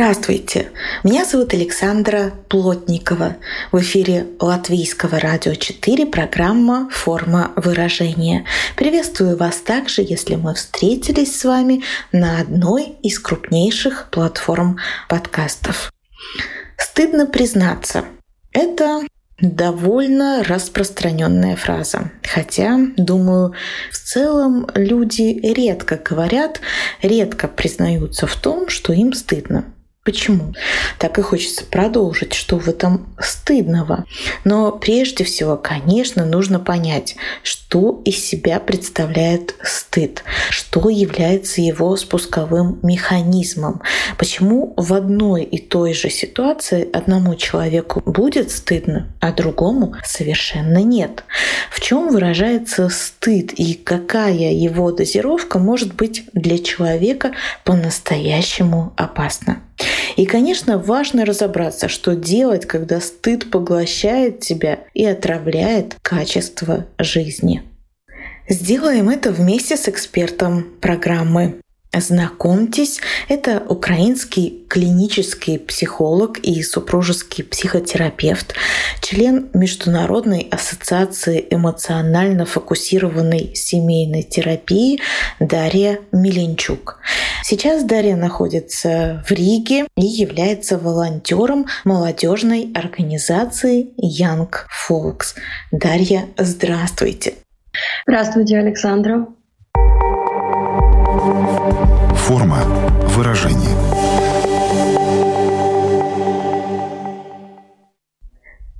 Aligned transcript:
Здравствуйте! 0.00 0.70
Меня 1.02 1.24
зовут 1.24 1.54
Александра 1.54 2.32
Плотникова. 2.48 3.34
В 3.72 3.80
эфире 3.80 4.28
Латвийского 4.38 5.18
радио 5.18 5.54
4 5.54 6.06
программа 6.06 6.88
«Форма 6.92 7.50
выражения». 7.56 8.44
Приветствую 8.76 9.36
вас 9.36 9.56
также, 9.56 10.02
если 10.02 10.36
мы 10.36 10.54
встретились 10.54 11.36
с 11.36 11.44
вами 11.44 11.82
на 12.12 12.38
одной 12.38 12.94
из 13.02 13.18
крупнейших 13.18 14.06
платформ 14.12 14.78
подкастов. 15.08 15.92
Стыдно 16.76 17.26
признаться, 17.26 18.04
это 18.52 19.00
довольно 19.40 20.44
распространенная 20.44 21.56
фраза. 21.56 22.12
Хотя, 22.22 22.78
думаю, 22.96 23.52
в 23.90 23.96
целом 23.96 24.68
люди 24.76 25.40
редко 25.42 25.96
говорят, 25.96 26.60
редко 27.02 27.48
признаются 27.48 28.28
в 28.28 28.36
том, 28.36 28.68
что 28.68 28.92
им 28.92 29.12
стыдно. 29.12 29.74
Почему? 30.08 30.54
Так 30.98 31.18
и 31.18 31.22
хочется 31.22 31.66
продолжить, 31.66 32.32
что 32.32 32.58
в 32.58 32.66
этом 32.66 33.14
стыдного. 33.20 34.06
Но 34.42 34.72
прежде 34.72 35.22
всего, 35.22 35.58
конечно, 35.58 36.24
нужно 36.24 36.58
понять, 36.58 37.16
что 37.42 38.00
из 38.06 38.16
себя 38.16 38.58
представляет 38.58 39.54
стыд, 39.62 40.24
что 40.48 40.88
является 40.88 41.60
его 41.60 41.94
спусковым 41.98 42.78
механизмом, 42.82 43.82
почему 44.16 44.72
в 44.78 44.94
одной 44.94 45.44
и 45.44 45.58
той 45.58 45.92
же 45.92 46.08
ситуации 46.08 46.88
одному 46.90 47.34
человеку 47.34 48.00
будет 48.06 48.50
стыдно, 48.50 49.12
а 49.20 49.30
другому 49.30 49.94
совершенно 50.06 50.78
нет. 50.78 51.24
В 51.70 51.82
чем 51.82 52.08
выражается 52.08 52.88
стыд 52.88 53.52
и 53.52 53.74
какая 53.74 54.54
его 54.54 54.90
дозировка 54.90 55.58
может 55.58 55.94
быть 55.96 56.24
для 56.32 56.56
человека 56.56 57.32
по-настоящему 57.62 58.94
опасна? 58.96 59.60
И, 60.18 60.26
конечно, 60.26 60.78
важно 60.78 61.24
разобраться, 61.24 61.86
что 61.86 62.16
делать, 62.16 62.66
когда 62.66 63.00
стыд 63.00 63.52
поглощает 63.52 64.40
тебя 64.40 64.80
и 64.92 65.04
отравляет 65.04 65.94
качество 66.02 66.86
жизни. 66.98 67.62
Сделаем 68.48 69.10
это 69.10 69.30
вместе 69.30 69.76
с 69.76 69.88
экспертом 69.88 70.66
программы. 70.80 71.60
Знакомьтесь, 71.96 73.00
это 73.28 73.62
украинский 73.66 74.66
клинический 74.68 75.58
психолог 75.58 76.38
и 76.38 76.62
супружеский 76.62 77.42
психотерапевт, 77.42 78.54
член 79.00 79.48
Международной 79.54 80.48
ассоциации 80.50 81.46
эмоционально 81.50 82.44
фокусированной 82.44 83.54
семейной 83.54 84.22
терапии 84.22 85.00
Дарья 85.40 86.00
Миленчук. 86.12 87.00
Сейчас 87.42 87.84
Дарья 87.84 88.16
находится 88.16 89.24
в 89.26 89.32
Риге 89.32 89.86
и 89.96 90.04
является 90.04 90.76
волонтером 90.76 91.66
молодежной 91.84 92.70
организации 92.74 93.94
Young 93.98 94.50
Folks. 94.88 95.34
Дарья, 95.72 96.26
здравствуйте. 96.36 97.34
Здравствуйте, 98.06 98.58
Александра. 98.58 99.26
Форма 101.28 102.62
выражения. 103.08 103.76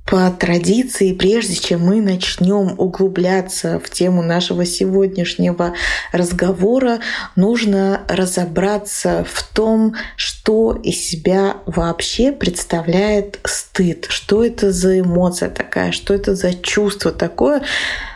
По 0.09 0.31
традиции, 0.31 1.13
прежде 1.13 1.53
чем 1.53 1.81
мы 1.81 2.01
начнем 2.01 2.73
углубляться 2.79 3.79
в 3.79 3.91
тему 3.91 4.23
нашего 4.23 4.65
сегодняшнего 4.65 5.75
разговора, 6.11 7.01
нужно 7.35 8.01
разобраться 8.07 9.23
в 9.31 9.43
том, 9.43 9.93
что 10.15 10.73
из 10.73 10.95
себя 10.95 11.57
вообще 11.67 12.31
представляет 12.31 13.39
стыд, 13.43 14.07
что 14.09 14.43
это 14.43 14.71
за 14.71 15.01
эмоция 15.01 15.51
такая, 15.51 15.91
что 15.91 16.15
это 16.15 16.33
за 16.33 16.55
чувство 16.55 17.11
такое, 17.11 17.61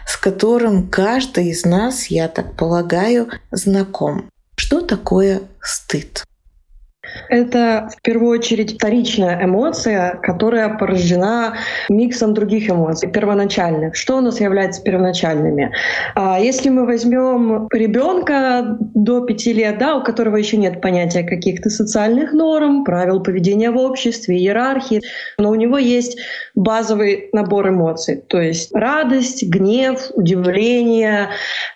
с 0.08 0.18
которым 0.18 0.88
каждый 0.90 1.50
из 1.50 1.64
нас, 1.64 2.08
я 2.08 2.28
так 2.28 2.56
полагаю, 2.56 3.30
знаком. 3.52 4.33
Что 4.64 4.80
такое 4.80 5.42
стыд? 5.62 6.24
Это 7.30 7.90
в 7.96 8.02
первую 8.02 8.40
очередь 8.40 8.76
вторичная 8.76 9.44
эмоция, 9.44 10.20
которая 10.22 10.70
порождена 10.78 11.56
миксом 11.90 12.34
других 12.34 12.70
эмоций, 12.70 13.10
первоначальных. 13.10 13.96
Что 13.96 14.18
у 14.18 14.22
нас 14.22 14.40
является 14.40 14.82
первоначальными? 14.82 15.72
А 16.16 16.40
если 16.40 16.70
мы 16.70 16.86
возьмем 16.86 17.68
ребенка 17.72 18.78
до 18.80 19.22
пяти 19.22 19.54
лет, 19.54 19.78
да, 19.78 19.96
у 19.96 20.04
которого 20.04 20.38
еще 20.38 20.58
нет 20.58 20.82
понятия 20.82 21.24
каких-то 21.24 21.70
социальных 21.70 22.34
норм, 22.34 22.84
правил 22.84 23.22
поведения 23.22 23.72
в 23.72 23.78
обществе, 23.78 24.38
иерархии, 24.38 25.02
но 25.38 25.50
у 25.50 25.56
него 25.56 25.78
есть 25.78 26.18
базовый 26.56 27.30
набор 27.34 27.70
эмоций, 27.70 28.24
то 28.28 28.42
есть 28.42 28.74
радость, 28.74 29.44
гнев, 29.44 30.12
удивление, 30.14 31.30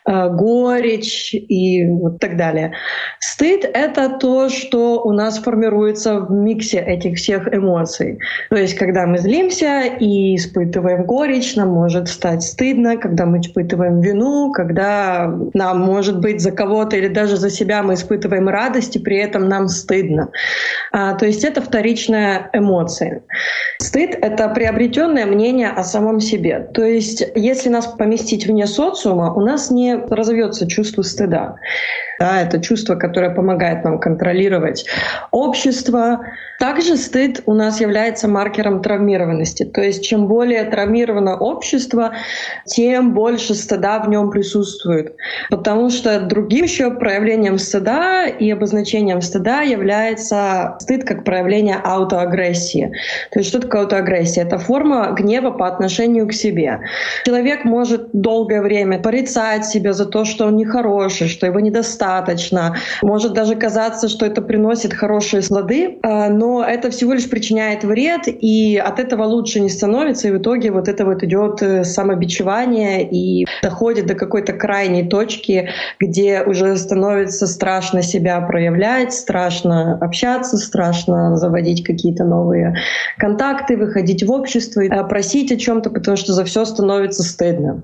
э, 0.08 0.30
горечь 0.30 1.34
и 1.34 1.86
так 2.20 2.38
далее. 2.38 2.74
Стыд— 3.20 3.66
это 3.74 4.10
то, 4.10 4.50
что 4.50 5.02
у 5.04 5.12
нас 5.12 5.27
формируется 5.36 6.20
в 6.20 6.32
миксе 6.32 6.80
этих 6.80 7.18
всех 7.18 7.54
эмоций. 7.54 8.20
То 8.50 8.56
есть, 8.56 8.76
когда 8.76 9.06
мы 9.06 9.18
злимся 9.18 9.84
и 9.84 10.36
испытываем 10.36 11.06
горечь, 11.06 11.56
нам 11.56 11.70
может 11.70 12.08
стать 12.08 12.44
стыдно, 12.44 12.98
когда 12.98 13.26
мы 13.26 13.40
испытываем 13.40 14.00
вину, 14.00 14.52
когда 14.54 15.34
нам, 15.54 15.80
может 15.80 16.20
быть, 16.20 16.42
за 16.42 16.52
кого-то 16.52 16.96
или 16.96 17.08
даже 17.08 17.38
за 17.38 17.50
себя 17.50 17.84
мы 17.84 17.96
испытываем 17.96 18.48
радость, 18.48 18.96
и 18.96 19.00
при 19.00 19.18
этом 19.18 19.48
нам 19.50 19.68
стыдно. 19.68 20.30
А, 20.92 21.16
то 21.16 21.26
есть 21.26 21.44
это 21.44 21.62
вторичная 21.62 22.50
эмоция. 22.54 23.24
Стыд— 23.80 24.18
это 24.22 24.50
приобретенное 24.50 25.26
мнение 25.26 25.70
о 25.70 25.84
самом 25.84 26.20
себе. 26.20 26.60
То 26.74 26.84
есть 26.84 27.24
если 27.36 27.70
нас 27.70 27.88
поместить 27.88 28.48
вне 28.48 28.68
социума, 28.68 29.34
у 29.34 29.42
нас 29.42 29.72
не 29.72 29.96
разовьется 29.96 30.68
чувство 30.68 31.02
стыда. 31.02 31.56
Да, 32.20 32.42
это 32.42 32.60
чувство, 32.60 32.96
которое 32.96 33.30
помогает 33.30 33.84
нам 33.84 34.00
контролировать 34.00 34.86
общество. 35.32 36.22
Также 36.60 36.98
стыд 36.98 37.44
у 37.46 37.54
нас 37.54 37.80
является 37.80 38.28
маркером 38.28 38.82
травмированности. 38.82 39.66
То 39.66 39.82
есть 39.82 40.04
чем 40.04 40.28
более 40.28 40.64
травмировано 40.64 41.38
общество, 41.38 42.14
тем 42.66 43.14
больше 43.14 43.54
стыда 43.54 44.00
в 44.00 44.10
нем 44.10 44.32
присутствует. 44.32 45.16
Потому 45.52 45.92
что 45.92 46.20
другим 46.22 46.64
еще 46.64 46.90
проявлением 46.90 47.60
стыда 47.60 48.26
и 48.26 48.50
обозначением 48.50 49.22
стыда 49.22 49.62
является 49.62 50.76
стыд 50.80 51.04
как 51.04 51.24
проявление 51.24 51.76
аутоагрессии. 51.84 52.94
То 53.32 53.40
есть 53.40 53.50
что 53.50 53.60
такое 53.60 53.82
аутоагрессия? 53.82 54.44
Это 54.44 54.58
форма 54.58 55.12
гнева 55.12 55.52
по 55.52 55.68
отношению 55.68 56.28
к 56.28 56.34
себе. 56.34 56.80
Человек 57.26 57.64
может 57.64 58.10
долгое 58.14 58.62
время 58.62 59.00
порицать 59.00 59.66
себя 59.66 59.94
за 59.94 60.06
то, 60.08 60.26
что 60.26 60.48
он 60.48 60.56
нехороший, 60.56 61.28
что 61.28 61.46
его 61.46 61.60
недостаточно. 61.60 62.07
Может 63.02 63.34
даже 63.34 63.56
казаться, 63.56 64.08
что 64.08 64.26
это 64.26 64.42
приносит 64.42 64.94
хорошие 64.94 65.42
слады, 65.42 65.98
а, 66.04 66.30
но 66.30 66.64
это 66.64 66.90
всего 66.90 67.14
лишь 67.14 67.30
причиняет 67.30 67.84
вред, 67.84 68.24
и 68.28 68.78
от 68.78 69.00
этого 69.00 69.24
лучше 69.24 69.60
не 69.60 69.70
становится, 69.70 70.28
и 70.28 70.32
в 70.32 70.38
итоге 70.38 70.72
вот 70.72 70.88
это 70.88 71.06
вот 71.06 71.24
идет 71.24 71.62
э, 71.62 71.84
самобичевание 71.84 73.08
и 73.10 73.46
доходит 73.62 74.06
до 74.08 74.16
какой-то 74.16 74.54
крайней 74.54 75.08
точки, 75.08 75.70
где 76.00 76.44
уже 76.44 76.76
становится 76.78 77.48
страшно 77.48 78.02
себя 78.02 78.40
проявлять, 78.42 79.14
страшно 79.14 79.98
общаться, 80.00 80.58
страшно 80.58 81.36
заводить 81.38 81.84
какие-то 81.84 82.24
новые 82.24 82.76
контакты, 83.18 83.78
выходить 83.78 84.24
в 84.24 84.32
общество, 84.32 84.84
просить 85.04 85.52
о 85.52 85.58
чем-то, 85.58 85.90
потому 85.90 86.18
что 86.18 86.34
за 86.34 86.46
все 86.46 86.66
становится 86.66 87.24
стыдно. 87.24 87.84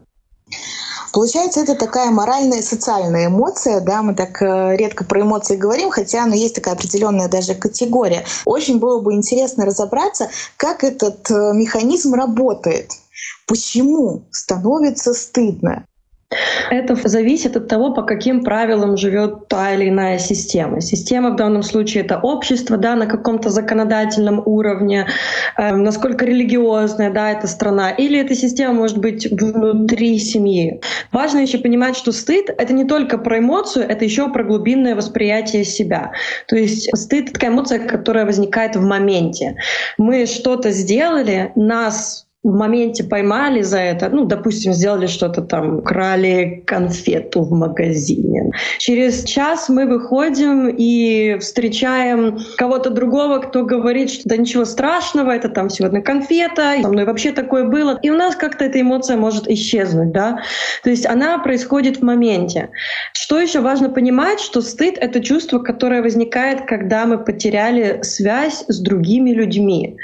Получается, 1.13 1.59
это 1.59 1.75
такая 1.75 2.09
моральная 2.09 2.57
и 2.57 2.63
социальная 2.63 3.27
эмоция, 3.27 3.81
да, 3.81 4.01
мы 4.01 4.15
так 4.15 4.41
э, 4.41 4.75
редко 4.75 5.03
про 5.03 5.21
эмоции 5.21 5.55
говорим, 5.55 5.91
хотя 5.91 6.23
она 6.23 6.33
есть 6.33 6.55
такая 6.55 6.73
определенная 6.73 7.27
даже 7.27 7.53
категория. 7.53 8.25
Очень 8.45 8.79
было 8.79 8.99
бы 8.99 9.13
интересно 9.13 9.63
разобраться, 9.63 10.31
как 10.57 10.83
этот 10.83 11.29
э, 11.29 11.53
механизм 11.53 12.15
работает, 12.15 12.93
почему 13.45 14.23
становится 14.31 15.13
стыдно. 15.13 15.85
Это 16.69 16.95
зависит 16.95 17.55
от 17.55 17.67
того, 17.67 17.93
по 17.93 18.03
каким 18.03 18.43
правилам 18.43 18.97
живет 18.97 19.47
та 19.47 19.73
или 19.73 19.89
иная 19.89 20.19
система. 20.19 20.81
Система 20.81 21.31
в 21.31 21.35
данном 21.35 21.63
случае 21.63 22.03
это 22.03 22.19
общество, 22.19 22.77
да, 22.77 22.95
на 22.95 23.05
каком-то 23.05 23.49
законодательном 23.49 24.41
уровне, 24.45 25.07
э, 25.57 25.75
насколько 25.75 26.25
религиозная, 26.25 27.11
да, 27.11 27.31
эта 27.31 27.47
страна, 27.47 27.91
или 27.91 28.19
эта 28.19 28.35
система 28.35 28.73
может 28.73 28.97
быть 28.97 29.29
внутри 29.29 30.17
семьи. 30.19 30.81
Важно 31.11 31.39
еще 31.39 31.57
понимать, 31.57 31.95
что 31.95 32.11
стыд— 32.11 32.49
это 32.57 32.73
не 32.73 32.85
только 32.85 33.17
про 33.17 33.39
эмоцию, 33.39 33.85
это 33.87 34.05
еще 34.05 34.29
про 34.29 34.43
глубинное 34.43 34.95
восприятие 34.95 35.63
себя. 35.63 36.11
То 36.47 36.55
есть 36.55 36.89
стыд— 36.97 37.31
такая 37.33 37.51
эмоция, 37.51 37.79
которая 37.79 38.25
возникает 38.25 38.75
в 38.75 38.81
моменте. 38.81 39.55
Мы 39.97 40.25
что-то 40.25 40.71
сделали, 40.71 41.51
нас 41.55 42.27
в 42.43 42.53
моменте 42.53 43.05
поймали 43.05 43.61
за 43.61 43.79
это, 43.79 44.09
ну, 44.09 44.25
допустим, 44.25 44.73
сделали 44.73 45.07
что-то 45.07 45.41
там, 45.41 45.81
крали 45.81 46.61
конфету 46.65 47.41
в 47.41 47.51
магазине. 47.51 48.51
Через 48.79 49.23
час 49.23 49.69
мы 49.69 49.85
выходим 49.85 50.67
и 50.67 51.37
встречаем 51.39 52.37
кого-то 52.57 52.89
другого, 52.89 53.39
кто 53.39 53.63
говорит, 53.63 54.11
что 54.11 54.27
да 54.27 54.35
ничего 54.35 54.65
страшного, 54.65 55.31
это 55.31 55.47
там 55.47 55.69
всего 55.69 55.87
одна 55.87 56.01
конфета, 56.01 56.75
со 56.81 56.89
мной 56.89 57.05
вообще 57.05 57.31
такое 57.31 57.63
было. 57.63 57.97
И 58.01 58.09
у 58.09 58.17
нас 58.17 58.35
как-то 58.35 58.65
эта 58.65 58.81
эмоция 58.81 59.15
может 59.15 59.47
исчезнуть, 59.47 60.11
да. 60.11 60.39
То 60.83 60.89
есть 60.89 61.05
она 61.05 61.37
происходит 61.37 61.97
в 61.97 62.03
моменте. 62.03 62.69
Что 63.13 63.39
еще 63.39 63.61
важно 63.61 63.89
понимать, 63.89 64.41
что 64.41 64.61
стыд— 64.61 64.97
это 64.99 65.21
чувство, 65.21 65.59
которое 65.59 66.01
возникает, 66.01 66.65
когда 66.67 67.05
мы 67.05 67.23
потеряли 67.23 68.01
связь 68.01 68.65
с 68.67 68.79
другими 68.81 69.31
людьми. 69.31 69.95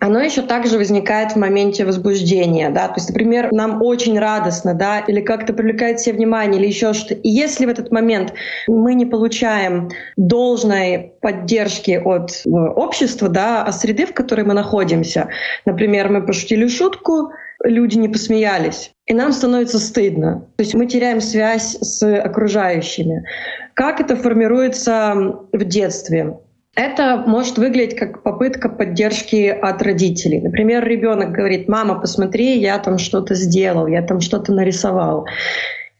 Оно 0.00 0.20
еще 0.20 0.42
также 0.42 0.76
возникает 0.76 1.32
в 1.32 1.36
моменте 1.36 1.83
возбуждения, 1.84 2.70
да, 2.70 2.88
то 2.88 2.94
есть, 2.96 3.08
например, 3.08 3.52
нам 3.52 3.82
очень 3.82 4.18
радостно, 4.18 4.74
да, 4.74 5.00
или 5.00 5.20
как-то 5.20 5.52
привлекает 5.52 6.00
себе 6.00 6.16
внимание, 6.16 6.60
или 6.60 6.68
еще 6.68 6.92
что-то. 6.92 7.14
И 7.14 7.28
если 7.28 7.66
в 7.66 7.68
этот 7.68 7.90
момент 7.90 8.32
мы 8.66 8.94
не 8.94 9.06
получаем 9.06 9.90
должной 10.16 11.12
поддержки 11.20 12.00
от 12.04 12.42
э, 12.44 12.48
общества, 12.50 13.28
да, 13.28 13.64
а 13.64 13.72
среды, 13.72 14.06
в 14.06 14.14
которой 14.14 14.44
мы 14.44 14.54
находимся, 14.54 15.28
например, 15.64 16.08
мы 16.08 16.24
пошутили 16.24 16.68
шутку, 16.68 17.30
люди 17.62 17.96
не 17.96 18.08
посмеялись, 18.08 18.92
и 19.06 19.14
нам 19.14 19.32
становится 19.32 19.78
стыдно. 19.78 20.46
То 20.56 20.62
есть 20.62 20.74
мы 20.74 20.86
теряем 20.86 21.20
связь 21.20 21.76
с 21.80 22.02
окружающими. 22.20 23.24
Как 23.74 24.00
это 24.00 24.16
формируется 24.16 25.36
в 25.52 25.64
детстве? 25.64 26.38
Это 26.76 27.22
может 27.26 27.56
выглядеть 27.56 27.96
как 27.96 28.22
попытка 28.22 28.68
поддержки 28.68 29.46
от 29.46 29.80
родителей. 29.82 30.40
Например, 30.40 30.84
ребенок 30.84 31.30
говорит, 31.30 31.68
мама, 31.68 32.00
посмотри, 32.00 32.58
я 32.58 32.78
там 32.78 32.98
что-то 32.98 33.34
сделал, 33.34 33.86
я 33.86 34.02
там 34.02 34.20
что-то 34.20 34.52
нарисовал. 34.52 35.26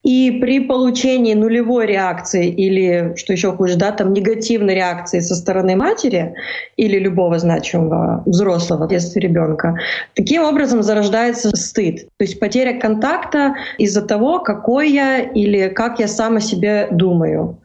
И 0.03 0.39
при 0.43 0.61
получении 0.61 1.33
нулевой 1.33 1.87
реакции 1.87 2.49
или, 2.49 3.15
что 3.17 3.33
еще 3.33 3.53
хуже, 3.53 3.77
да, 3.77 3.91
там 3.91 4.13
негативной 4.13 4.75
реакции 4.75 5.21
со 5.21 5.35
стороны 5.35 5.77
матери 5.77 6.35
или 6.77 6.99
любого 6.99 7.39
значимого 7.39 8.23
взрослого 8.27 8.85
в 8.85 8.91
детстве 8.91 9.23
ребенка, 9.23 9.77
таким 10.15 10.43
образом 10.43 10.83
зарождается 10.83 11.57
стыд. 11.57 12.09
То 12.19 12.25
есть 12.25 12.39
потеря 12.39 12.79
контакта 12.79 13.55
из-за 13.79 14.03
того, 14.03 14.41
какой 14.41 14.91
я 14.91 15.21
или 15.21 15.69
как 15.69 15.99
я 16.01 16.09
сам 16.09 16.37
о 16.37 16.41
себе 16.41 16.89
думаю. 16.91 17.59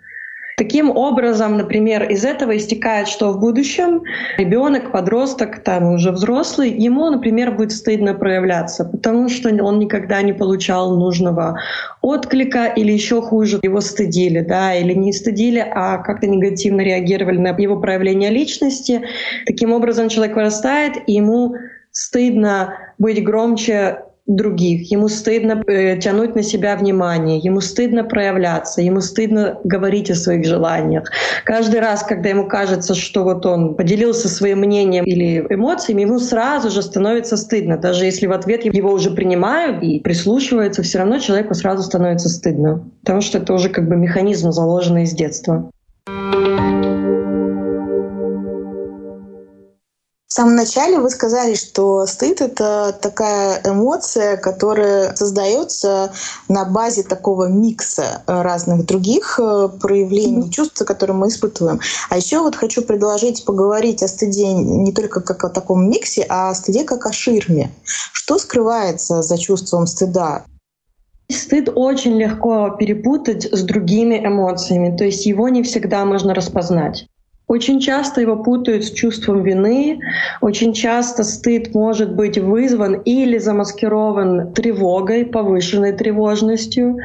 Таким 0.60 0.90
образом, 0.92 1.56
например, 1.56 2.04
из 2.12 2.26
этого 2.26 2.58
истекает, 2.58 3.08
что 3.08 3.32
в 3.32 3.40
будущем 3.40 4.04
ребенок, 4.38 4.92
подросток, 4.92 5.64
там 5.64 5.94
уже 5.94 6.12
взрослый, 6.12 6.70
ему, 6.70 7.10
например, 7.10 7.52
будет 7.54 7.72
стыдно 7.72 8.14
проявляться, 8.14 8.84
потому 8.84 9.30
что 9.30 9.48
он 9.64 9.80
никогда 9.80 10.22
не 10.22 10.34
получал 10.34 10.98
нужного 10.98 11.62
отклика 12.02 12.66
или 12.66 12.92
еще 12.92 13.22
хуже, 13.22 13.60
его 13.64 13.80
стыдили, 13.80 14.42
да, 14.42 14.76
или 14.76 14.94
не 14.94 15.14
стыдили, 15.14 15.60
а 15.66 16.00
как-то 16.00 16.28
негативно 16.28 16.82
реагировали 16.82 17.38
на 17.38 17.56
его 17.58 17.80
проявление 17.80 18.30
личности. 18.30 19.04
Таким 19.46 19.72
образом, 19.72 20.10
человек 20.10 20.36
вырастает, 20.36 20.98
и 21.08 21.14
ему 21.14 21.56
стыдно 21.94 22.74
быть 22.98 23.24
громче 23.24 24.00
других, 24.30 24.92
ему 24.92 25.10
стыдно 25.10 25.64
э, 25.68 25.98
тянуть 25.98 26.36
на 26.36 26.44
себя 26.44 26.76
внимание, 26.76 27.40
ему 27.40 27.62
стыдно 27.62 28.04
проявляться, 28.04 28.82
ему 28.82 29.02
стыдно 29.02 29.60
говорить 29.64 30.12
о 30.12 30.16
своих 30.16 30.46
желаниях. 30.46 31.10
Каждый 31.44 31.80
раз, 31.80 32.04
когда 32.04 32.30
ему 32.30 32.48
кажется, 32.48 32.94
что 32.94 33.24
вот 33.24 33.46
он 33.48 33.76
поделился 33.76 34.30
своим 34.30 34.60
мнением 34.60 35.04
или 35.04 35.46
эмоциями, 35.50 36.04
ему 36.04 36.20
сразу 36.20 36.70
же 36.70 36.84
становится 36.84 37.38
стыдно. 37.38 37.78
Даже 37.78 38.06
если 38.06 38.28
в 38.28 38.32
ответ 38.32 38.64
его 38.66 38.92
уже 38.92 39.10
принимают 39.10 39.82
и 39.82 40.00
прислушиваются, 40.00 40.84
все 40.84 41.00
равно 41.00 41.18
человеку 41.18 41.56
сразу 41.56 41.82
становится 41.82 42.30
стыдно. 42.30 42.84
Потому 43.02 43.22
что 43.22 43.40
это 43.40 43.52
уже 43.54 43.70
как 43.70 43.90
бы 43.90 43.96
механизм, 43.96 44.52
заложенный 44.52 45.04
из 45.04 45.14
детства. 45.14 45.72
В 50.30 50.34
самом 50.36 50.56
начале 50.56 51.00
вы 51.00 51.10
сказали, 51.10 51.56
что 51.56 52.06
стыд— 52.06 52.40
это 52.42 52.96
такая 53.02 53.62
эмоция, 53.66 54.38
которая 54.38 55.16
создается 55.16 56.14
на 56.48 56.66
базе 56.66 57.02
такого 57.02 57.48
микса 57.48 58.22
разных 58.28 58.86
других 58.86 59.40
э, 59.42 59.70
проявлений, 59.82 60.44
mm-hmm. 60.44 60.52
чувств, 60.52 60.86
которые 60.86 61.18
мы 61.18 61.30
испытываем. 61.30 61.80
А 62.12 62.18
еще 62.18 62.42
вот 62.42 62.56
хочу 62.56 62.84
предложить 62.84 63.44
поговорить 63.44 64.04
о 64.04 64.08
стыде 64.08 64.54
не 64.54 64.94
только 64.94 65.22
как 65.22 65.44
о 65.46 65.50
таком 65.50 65.90
миксе, 65.90 66.24
а 66.30 66.52
о 66.52 66.54
стыде 66.54 66.84
как 66.84 67.08
о 67.08 67.12
ширме. 67.12 67.72
Что 68.14 68.38
скрывается 68.38 69.24
за 69.24 69.36
чувством 69.36 69.88
стыда? 69.88 70.46
Стыд 71.32 71.70
очень 71.74 72.20
легко 72.20 72.70
перепутать 72.70 73.52
с 73.52 73.64
другими 73.64 74.24
эмоциями, 74.24 74.96
то 74.96 75.06
есть 75.06 75.26
его 75.26 75.50
не 75.50 75.64
всегда 75.64 76.06
можно 76.06 76.36
распознать. 76.36 77.08
Очень 77.50 77.80
часто 77.80 78.22
его 78.22 78.36
путают 78.36 78.86
с 78.86 78.92
чувством 78.92 79.42
вины, 79.42 80.00
очень 80.40 80.72
часто 80.72 81.24
стыд 81.24 81.74
может 81.74 82.14
быть 82.14 82.38
вызван 82.38 83.02
или 83.02 83.40
замаскирован 83.40 84.54
тревогой, 84.54 85.26
повышенной 85.26 85.94
тревожностью. 85.94 86.98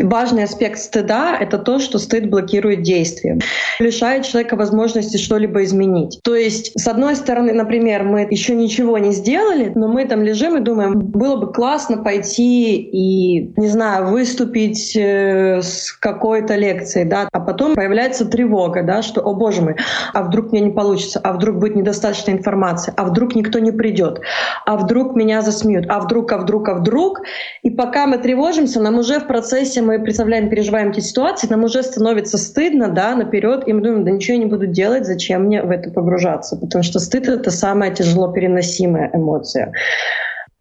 Важный 0.00 0.44
аспект 0.44 0.78
стыда— 0.78 1.36
это 1.40 1.58
то, 1.58 1.78
что 1.78 1.98
стыд 1.98 2.30
блокирует 2.30 2.80
действие, 2.80 3.38
лишает 3.80 4.24
человека 4.24 4.56
возможности 4.56 5.18
что-либо 5.18 5.62
изменить. 5.62 6.20
То 6.24 6.34
есть, 6.34 6.72
с 6.74 6.88
одной 6.88 7.14
стороны, 7.14 7.52
например, 7.52 8.04
мы 8.04 8.26
еще 8.30 8.54
ничего 8.54 8.96
не 8.96 9.12
сделали, 9.12 9.72
но 9.74 9.88
мы 9.88 10.06
там 10.06 10.22
лежим 10.22 10.56
и 10.56 10.60
думаем, 10.60 11.00
было 11.00 11.36
бы 11.36 11.52
классно 11.52 11.98
пойти 11.98 12.76
и, 12.76 13.52
не 13.60 13.68
знаю, 13.68 14.06
выступить 14.06 14.96
э, 14.96 15.60
с 15.60 15.92
какой-то 15.92 16.56
лекцией, 16.56 17.06
да, 17.06 17.28
а 17.30 17.40
потом 17.40 17.74
появляется 17.74 18.24
тревога, 18.24 18.82
да, 18.82 19.02
что, 19.02 19.20
о 19.20 19.34
боже 19.34 19.60
мой, 19.60 19.76
а 20.12 20.22
вдруг 20.22 20.52
мне 20.52 20.60
не 20.60 20.70
получится, 20.70 21.20
а 21.22 21.32
вдруг 21.32 21.56
будет 21.56 21.76
недостаточно 21.76 22.32
информации, 22.32 22.92
а 22.96 23.04
вдруг 23.04 23.34
никто 23.34 23.58
не 23.58 23.72
придет, 23.72 24.20
а 24.66 24.76
вдруг 24.76 25.14
меня 25.14 25.42
засмеют, 25.42 25.86
а 25.88 26.00
вдруг, 26.00 26.32
а 26.32 26.38
вдруг, 26.38 26.68
а 26.68 26.74
вдруг. 26.74 27.22
И 27.62 27.70
пока 27.70 28.06
мы 28.06 28.18
тревожимся, 28.18 28.80
нам 28.80 28.98
уже 28.98 29.20
в 29.20 29.26
процессе 29.26 29.82
мы 29.82 29.98
представляем, 29.98 30.48
переживаем 30.48 30.90
эти 30.90 31.00
ситуации, 31.00 31.48
нам 31.48 31.64
уже 31.64 31.82
становится 31.82 32.38
стыдно, 32.38 32.88
да, 32.88 33.14
наперед, 33.14 33.64
и 33.66 33.72
мы 33.72 33.80
думаем, 33.80 34.04
да 34.04 34.10
ничего 34.10 34.36
я 34.36 34.44
не 34.44 34.50
буду 34.50 34.66
делать, 34.66 35.06
зачем 35.06 35.44
мне 35.44 35.62
в 35.62 35.70
это 35.70 35.90
погружаться, 35.90 36.56
потому 36.56 36.82
что 36.82 36.98
стыд— 36.98 37.28
это 37.28 37.50
самая 37.50 37.90
тяжело 37.90 38.28
переносимая 38.32 39.10
эмоция. 39.12 39.72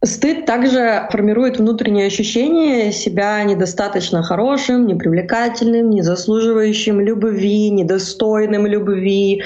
Стыд 0.03 0.47
также 0.47 1.07
формирует 1.11 1.59
внутреннее 1.59 2.07
ощущение 2.07 2.91
себя 2.91 3.43
недостаточно 3.43 4.23
хорошим, 4.23 4.87
непривлекательным, 4.87 5.91
не 5.91 6.01
заслуживающим 6.01 6.99
любви, 6.99 7.69
недостойным 7.69 8.65
любви. 8.65 9.43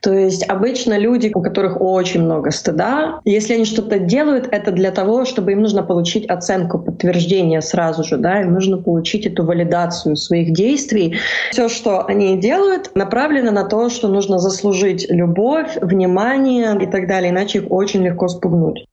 То 0.00 0.12
есть 0.12 0.46
обычно 0.46 0.98
люди, 0.98 1.32
у 1.34 1.40
которых 1.40 1.80
очень 1.80 2.20
много 2.20 2.50
стыда, 2.50 3.20
если 3.24 3.54
они 3.54 3.64
что-то 3.64 3.98
делают, 3.98 4.46
это 4.50 4.72
для 4.72 4.90
того, 4.90 5.24
чтобы 5.24 5.52
им 5.52 5.62
нужно 5.62 5.82
получить 5.82 6.26
оценку, 6.26 6.78
подтверждение 6.80 7.62
сразу 7.62 8.04
же, 8.04 8.18
да, 8.18 8.42
им 8.42 8.52
нужно 8.52 8.76
получить 8.76 9.24
эту 9.24 9.42
валидацию 9.46 10.16
своих 10.16 10.52
действий. 10.52 11.16
Все, 11.50 11.70
что 11.70 12.04
они 12.04 12.38
делают, 12.38 12.94
направлено 12.94 13.52
на 13.52 13.64
то, 13.64 13.88
что 13.88 14.08
нужно 14.08 14.38
заслужить 14.38 15.06
любовь, 15.08 15.78
внимание 15.80 16.76
и 16.78 16.86
так 16.86 17.08
далее, 17.08 17.30
иначе 17.30 17.60
их 17.60 17.70
очень 17.70 18.04
легко 18.04 18.28
спугнуть. 18.28 18.84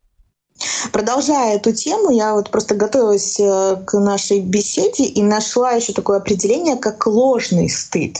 Продолжая 0.91 1.55
эту 1.55 1.73
тему, 1.73 2.11
я 2.11 2.33
вот 2.33 2.49
просто 2.49 2.75
готовилась 2.75 3.39
э, 3.39 3.77
к 3.85 3.99
нашей 3.99 4.41
беседе 4.41 5.05
и 5.05 5.21
нашла 5.21 5.71
еще 5.71 5.93
такое 5.93 6.17
определение, 6.17 6.75
как 6.75 7.07
ложный 7.07 7.69
стыд. 7.69 8.17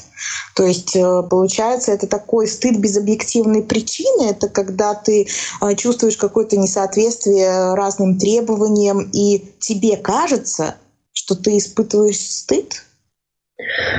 То 0.56 0.64
есть, 0.64 0.96
э, 0.96 1.24
получается, 1.30 1.92
это 1.92 2.08
такой 2.08 2.48
стыд 2.48 2.78
без 2.78 2.98
объективной 2.98 3.64
причины. 3.64 4.30
Это 4.30 4.50
когда 4.50 4.94
ты 4.94 5.28
э, 5.62 5.76
чувствуешь 5.76 6.18
какое-то 6.18 6.58
несоответствие 6.58 7.74
разным 7.74 8.18
требованиям, 8.18 9.10
и 9.12 9.54
тебе 9.60 9.98
кажется, 9.98 10.76
что 11.14 11.36
ты 11.36 11.58
испытываешь 11.58 12.20
стыд, 12.20 12.84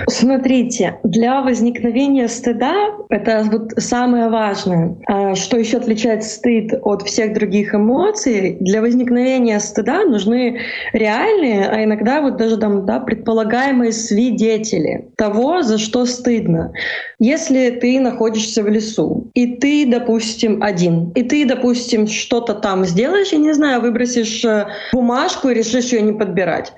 Смотрите, 0.08 0.98
для 1.04 1.42
возникновения 1.42 2.28
стыда 2.28 2.72
это 3.08 3.44
вот 3.50 3.72
самое 3.76 4.28
важное. 4.28 4.96
А 5.06 5.34
что 5.34 5.58
еще 5.58 5.78
отличает 5.78 6.24
стыд 6.24 6.72
от 6.82 7.02
всех 7.02 7.34
других 7.34 7.74
эмоций? 7.74 8.56
Для 8.60 8.80
возникновения 8.80 9.60
стыда 9.60 10.04
нужны 10.04 10.60
реальные, 10.92 11.68
а 11.68 11.84
иногда 11.84 12.20
вот 12.20 12.36
даже 12.36 12.56
там 12.56 12.86
да, 12.86 13.00
предполагаемые 13.00 13.92
свидетели 13.92 15.08
того, 15.16 15.62
за 15.62 15.78
что 15.78 16.06
стыдно. 16.06 16.72
Если 17.18 17.70
ты 17.70 18.00
находишься 18.00 18.62
в 18.62 18.68
лесу, 18.68 19.30
и 19.34 19.46
ты, 19.56 19.86
допустим, 19.86 20.62
один, 20.62 21.10
и 21.14 21.22
ты, 21.22 21.44
допустим, 21.44 22.06
что-то 22.06 22.54
там 22.54 22.84
сделаешь, 22.84 23.32
я 23.32 23.38
не 23.38 23.52
знаю, 23.52 23.80
выбросишь 23.80 24.44
э, 24.44 24.66
бумажку 24.92 25.48
и 25.48 25.54
решишь 25.54 25.92
ее 25.92 26.02
не 26.02 26.12
подбирать, 26.12 26.72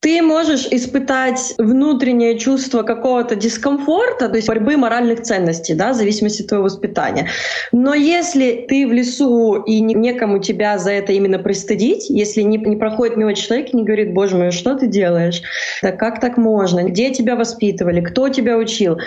ты 0.00 0.22
можешь 0.22 0.66
испытать 0.70 1.54
внутреннее 1.58 2.38
чувство 2.38 2.82
какого-то 2.82 3.36
дискомфорта, 3.36 4.30
то 4.30 4.36
есть 4.36 4.48
борьбы 4.48 4.78
моральных 4.78 5.20
ценностей, 5.20 5.74
да, 5.74 5.92
в 5.92 5.94
зависимости 5.94 6.40
от 6.40 6.48
твоего 6.48 6.64
воспитания. 6.64 7.28
Но 7.70 7.92
если 7.94 8.64
ты 8.66 8.86
в 8.86 8.92
лесу 8.92 9.62
и 9.62 9.80
некому 9.80 10.38
тебя 10.38 10.78
за 10.78 10.92
это 10.92 11.12
именно 11.12 11.38
пристыдить, 11.38 12.08
если 12.08 12.40
не, 12.40 12.56
не 12.56 12.76
проходит 12.76 13.18
мимо 13.18 13.34
человек 13.34 13.74
и 13.74 13.76
не 13.76 13.84
говорит, 13.84 14.14
боже 14.14 14.36
мой, 14.36 14.52
что 14.52 14.74
ты 14.74 14.86
делаешь? 14.86 15.42
Да 15.82 15.92
как 15.92 16.18
так 16.18 16.38
можно? 16.38 16.84
Где 16.84 17.12
тебя 17.12 17.36
воспитывали? 17.36 18.00
Кто 18.00 18.30
тебя 18.30 18.56
учил? 18.56 18.98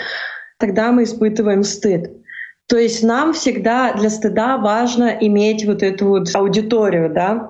Тогда 0.60 0.92
мы 0.92 1.04
испытываем 1.04 1.64
стыд. 1.64 2.12
То 2.68 2.78
есть 2.78 3.04
нам 3.04 3.34
всегда 3.34 3.94
для 3.94 4.10
стыда 4.10 4.58
важно 4.58 5.10
иметь 5.20 5.66
вот 5.66 5.84
эту 5.84 6.08
вот 6.08 6.30
аудиторию, 6.34 7.12
да. 7.14 7.50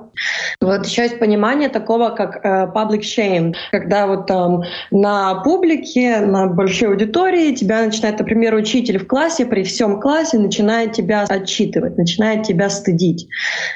Вот 0.60 0.86
еще 0.86 1.04
есть 1.04 1.20
понимание 1.20 1.70
такого, 1.70 2.10
как 2.10 2.44
э, 2.44 2.72
public 2.74 3.02
shame, 3.02 3.54
когда 3.72 4.08
вот 4.08 4.28
там 4.28 4.64
на 4.92 5.36
публике, 5.36 6.20
на 6.20 6.48
большой 6.48 6.90
аудитории 6.90 7.54
тебя 7.54 7.86
начинает, 7.86 8.20
например, 8.20 8.54
учитель 8.56 9.00
в 9.00 9.08
классе, 9.08 9.46
при 9.46 9.64
всем 9.64 10.00
классе 10.00 10.40
начинает 10.40 10.94
тебя 10.94 11.26
отчитывать, 11.30 11.98
начинает 11.98 12.44
тебя 12.44 12.70
стыдить. 12.70 13.28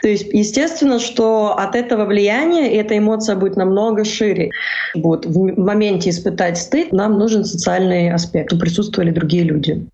То 0.01 0.09
есть, 0.09 0.27
естественно, 0.33 0.99
что 0.99 1.55
от 1.57 1.75
этого 1.75 2.05
влияния 2.05 2.73
эта 2.73 2.97
эмоция 2.97 3.35
будет 3.35 3.57
намного 3.57 4.05
шире. 4.05 4.51
Вот, 4.95 5.25
в 5.25 5.59
моменте 5.59 6.09
испытать 6.09 6.57
стыд 6.57 6.91
нам 6.91 7.17
нужен 7.17 7.45
социальный 7.45 8.11
аспект, 8.11 8.57
присутствовали 8.59 9.11
другие 9.11 9.43
люди. 9.43 9.87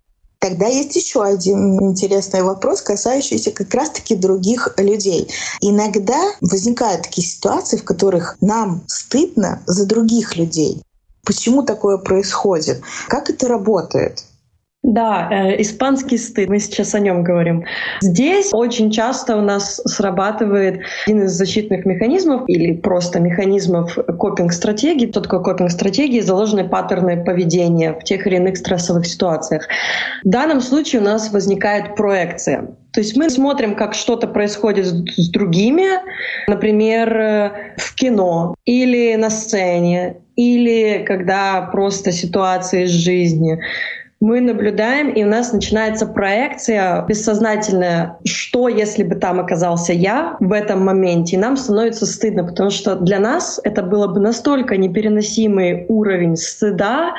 Тогда 0.44 0.66
есть 0.66 0.94
еще 0.94 1.24
один 1.24 1.80
интересный 1.80 2.42
вопрос, 2.42 2.82
касающийся 2.82 3.50
как 3.50 3.72
раз-таки 3.72 4.14
других 4.14 4.74
людей. 4.76 5.30
Иногда 5.62 6.20
возникают 6.42 7.04
такие 7.04 7.26
ситуации, 7.26 7.78
в 7.78 7.84
которых 7.84 8.36
нам 8.42 8.82
стыдно 8.86 9.62
за 9.64 9.86
других 9.86 10.36
людей. 10.36 10.82
Почему 11.24 11.62
такое 11.62 11.96
происходит? 11.96 12.82
Как 13.08 13.30
это 13.30 13.48
работает? 13.48 14.22
Да, 14.84 15.30
э, 15.30 15.62
испанский 15.62 16.18
стыд, 16.18 16.50
мы 16.50 16.58
сейчас 16.58 16.94
о 16.94 17.00
нем 17.00 17.24
говорим. 17.24 17.64
Здесь 18.02 18.50
очень 18.52 18.90
часто 18.90 19.34
у 19.34 19.40
нас 19.40 19.80
срабатывает 19.86 20.80
один 21.06 21.22
из 21.22 21.32
защитных 21.32 21.86
механизмов 21.86 22.42
или 22.48 22.74
просто 22.74 23.18
механизмов 23.18 23.96
копинг-стратегии. 24.18 25.10
Что 25.10 25.22
такое 25.22 25.40
копинг-стратегии? 25.40 26.20
Заложенные 26.20 26.66
паттерны 26.66 27.24
поведения 27.24 27.94
в 27.94 28.04
тех 28.04 28.26
или 28.26 28.36
иных 28.36 28.58
стрессовых 28.58 29.06
ситуациях. 29.06 29.66
В 30.22 30.28
данном 30.28 30.60
случае 30.60 31.00
у 31.00 31.04
нас 31.04 31.32
возникает 31.32 31.96
проекция. 31.96 32.68
То 32.92 33.00
есть 33.00 33.16
мы 33.16 33.30
смотрим, 33.30 33.76
как 33.76 33.94
что-то 33.94 34.26
происходит 34.26 34.86
с 34.86 35.30
другими, 35.30 35.86
например, 36.46 37.74
в 37.78 37.94
кино 37.94 38.54
или 38.66 39.14
на 39.16 39.30
сцене, 39.30 40.18
или 40.36 41.04
когда 41.06 41.62
просто 41.72 42.12
ситуации 42.12 42.84
из 42.84 42.90
жизни 42.90 43.58
мы 44.20 44.40
наблюдаем, 44.40 45.10
и 45.10 45.22
у 45.22 45.26
нас 45.26 45.52
начинается 45.52 46.06
проекция 46.06 47.04
бессознательная, 47.06 48.16
что 48.24 48.68
если 48.68 49.02
бы 49.02 49.16
там 49.16 49.40
оказался 49.40 49.92
я 49.92 50.36
в 50.40 50.52
этом 50.52 50.84
моменте, 50.84 51.36
и 51.36 51.38
нам 51.38 51.56
становится 51.56 52.06
стыдно, 52.06 52.44
потому 52.44 52.70
что 52.70 52.94
для 52.94 53.18
нас 53.18 53.60
это 53.64 53.82
было 53.82 54.06
бы 54.06 54.20
настолько 54.20 54.76
непереносимый 54.76 55.84
уровень 55.88 56.36
стыда, 56.36 57.14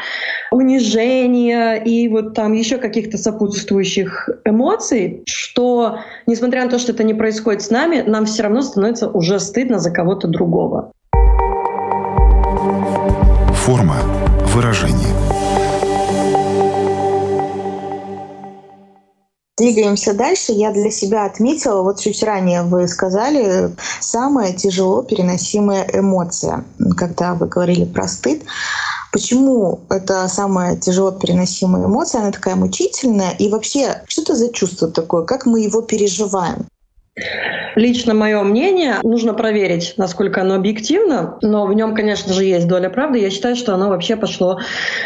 унижения 0.51 1.75
и 1.75 2.07
вот 2.07 2.33
там 2.33 2.53
еще 2.53 2.77
каких-то 2.77 3.17
сопутствующих 3.17 4.29
эмоций, 4.45 5.23
что 5.27 5.99
несмотря 6.25 6.63
на 6.63 6.71
то, 6.71 6.79
что 6.79 6.91
это 6.91 7.03
не 7.03 7.13
происходит 7.13 7.61
с 7.61 7.69
нами, 7.69 8.01
нам 8.01 8.25
все 8.25 8.43
равно 8.43 8.61
становится 8.61 9.09
уже 9.09 9.39
стыдно 9.39 9.79
за 9.79 9.91
кого-то 9.91 10.27
другого. 10.27 10.91
Форма 13.53 13.97
выражения. 14.53 15.34
Двигаемся 19.57 20.13
дальше. 20.13 20.51
Я 20.51 20.71
для 20.71 20.91
себя 20.91 21.25
отметила, 21.25 21.81
вот 21.81 22.01
чуть 22.01 22.21
ранее 22.23 22.63
вы 22.63 22.89
сказали, 22.89 23.73
самая 24.01 24.51
тяжело 24.51 25.01
переносимая 25.01 25.87
эмоция, 25.93 26.65
когда 26.97 27.35
вы 27.35 27.47
говорили 27.47 27.85
про 27.85 28.05
стыд. 28.09 28.43
Почему 29.13 29.79
это 29.89 30.27
самая 30.27 30.75
тяжело 30.75 31.11
переносимая 31.11 31.85
эмоция, 31.85 32.19
она 32.19 32.31
такая 32.31 32.55
мучительная? 32.55 33.31
И 33.39 33.47
вообще, 33.47 34.03
что 34.07 34.23
это 34.23 34.35
за 34.35 34.51
чувство 34.51 34.89
такое? 34.89 35.23
Как 35.23 35.45
мы 35.45 35.61
его 35.61 35.81
переживаем? 35.81 36.67
Лично 37.75 38.13
мое 38.13 38.43
мнение, 38.43 38.95
нужно 39.03 39.33
проверить, 39.33 39.93
насколько 39.95 40.41
оно 40.41 40.55
объективно, 40.55 41.37
но 41.41 41.65
в 41.65 41.73
нем, 41.73 41.95
конечно 41.95 42.33
же, 42.33 42.43
есть 42.43 42.67
доля 42.67 42.89
правды. 42.89 43.19
Я 43.19 43.29
считаю, 43.29 43.55
что 43.55 43.73
оно 43.73 43.87
вообще 43.87 44.17
пошло 44.17 44.59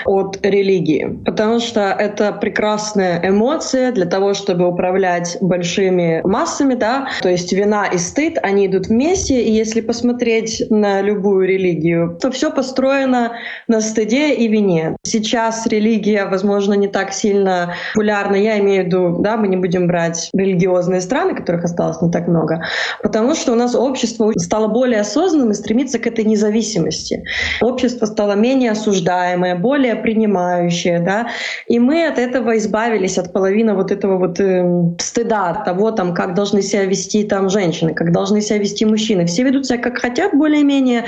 от 0.05 0.43
религии, 0.43 1.19
потому 1.23 1.59
что 1.59 1.81
это 1.81 2.31
прекрасная 2.31 3.21
эмоция 3.23 3.91
для 3.91 4.07
того, 4.07 4.33
чтобы 4.33 4.67
управлять 4.67 5.37
большими 5.39 6.21
массами, 6.23 6.73
да, 6.73 7.09
то 7.21 7.29
есть 7.29 7.53
вина 7.53 7.85
и 7.85 7.99
стыд, 7.99 8.39
они 8.41 8.65
идут 8.65 8.87
вместе, 8.87 9.43
и 9.43 9.51
если 9.51 9.81
посмотреть 9.81 10.63
на 10.71 11.01
любую 11.01 11.47
религию, 11.47 12.17
то 12.19 12.31
все 12.31 12.51
построено 12.51 13.33
на 13.67 13.81
стыде 13.81 14.33
и 14.33 14.47
вине. 14.47 14.95
Сейчас 15.03 15.67
религия, 15.67 16.25
возможно, 16.25 16.73
не 16.73 16.87
так 16.87 17.13
сильно 17.13 17.75
популярна, 17.93 18.35
я 18.35 18.59
имею 18.59 18.83
в 18.83 18.85
виду, 18.87 19.17
да, 19.19 19.37
мы 19.37 19.47
не 19.47 19.57
будем 19.57 19.85
брать 19.85 20.31
религиозные 20.33 21.01
страны, 21.01 21.35
которых 21.35 21.65
осталось 21.65 21.98
не 22.01 22.11
так 22.11 22.27
много. 22.27 22.63
Потому 23.03 23.35
что 23.35 23.53
у 23.53 23.55
нас 23.55 23.75
общество 23.75 24.31
стало 24.37 24.67
более 24.67 25.01
осознанным 25.01 25.51
и 25.51 25.53
стремится 25.53 25.99
к 25.99 26.07
этой 26.07 26.25
независимости. 26.25 27.23
Общество 27.61 28.05
стало 28.05 28.33
менее 28.33 28.71
осуждаемое, 28.71 29.55
более 29.55 29.95
принимающее, 29.95 30.99
да, 30.99 31.29
и 31.67 31.79
мы 31.79 32.07
от 32.07 32.17
этого 32.17 32.57
избавились, 32.57 33.17
от 33.17 33.33
половины 33.33 33.73
вот 33.73 33.91
этого 33.91 34.17
вот 34.17 34.39
э, 34.39 34.65
стыда, 34.99 35.49
от 35.49 35.65
того, 35.65 35.91
там, 35.91 36.13
как 36.13 36.33
должны 36.33 36.61
себя 36.61 36.85
вести 36.85 37.23
там 37.23 37.49
женщины, 37.49 37.93
как 37.93 38.11
должны 38.11 38.41
себя 38.41 38.57
вести 38.57 38.85
мужчины. 38.85 39.25
Все 39.25 39.43
ведут 39.43 39.65
себя 39.65 39.77
как 39.77 39.97
хотят 39.97 40.33
более-менее, 40.33 41.05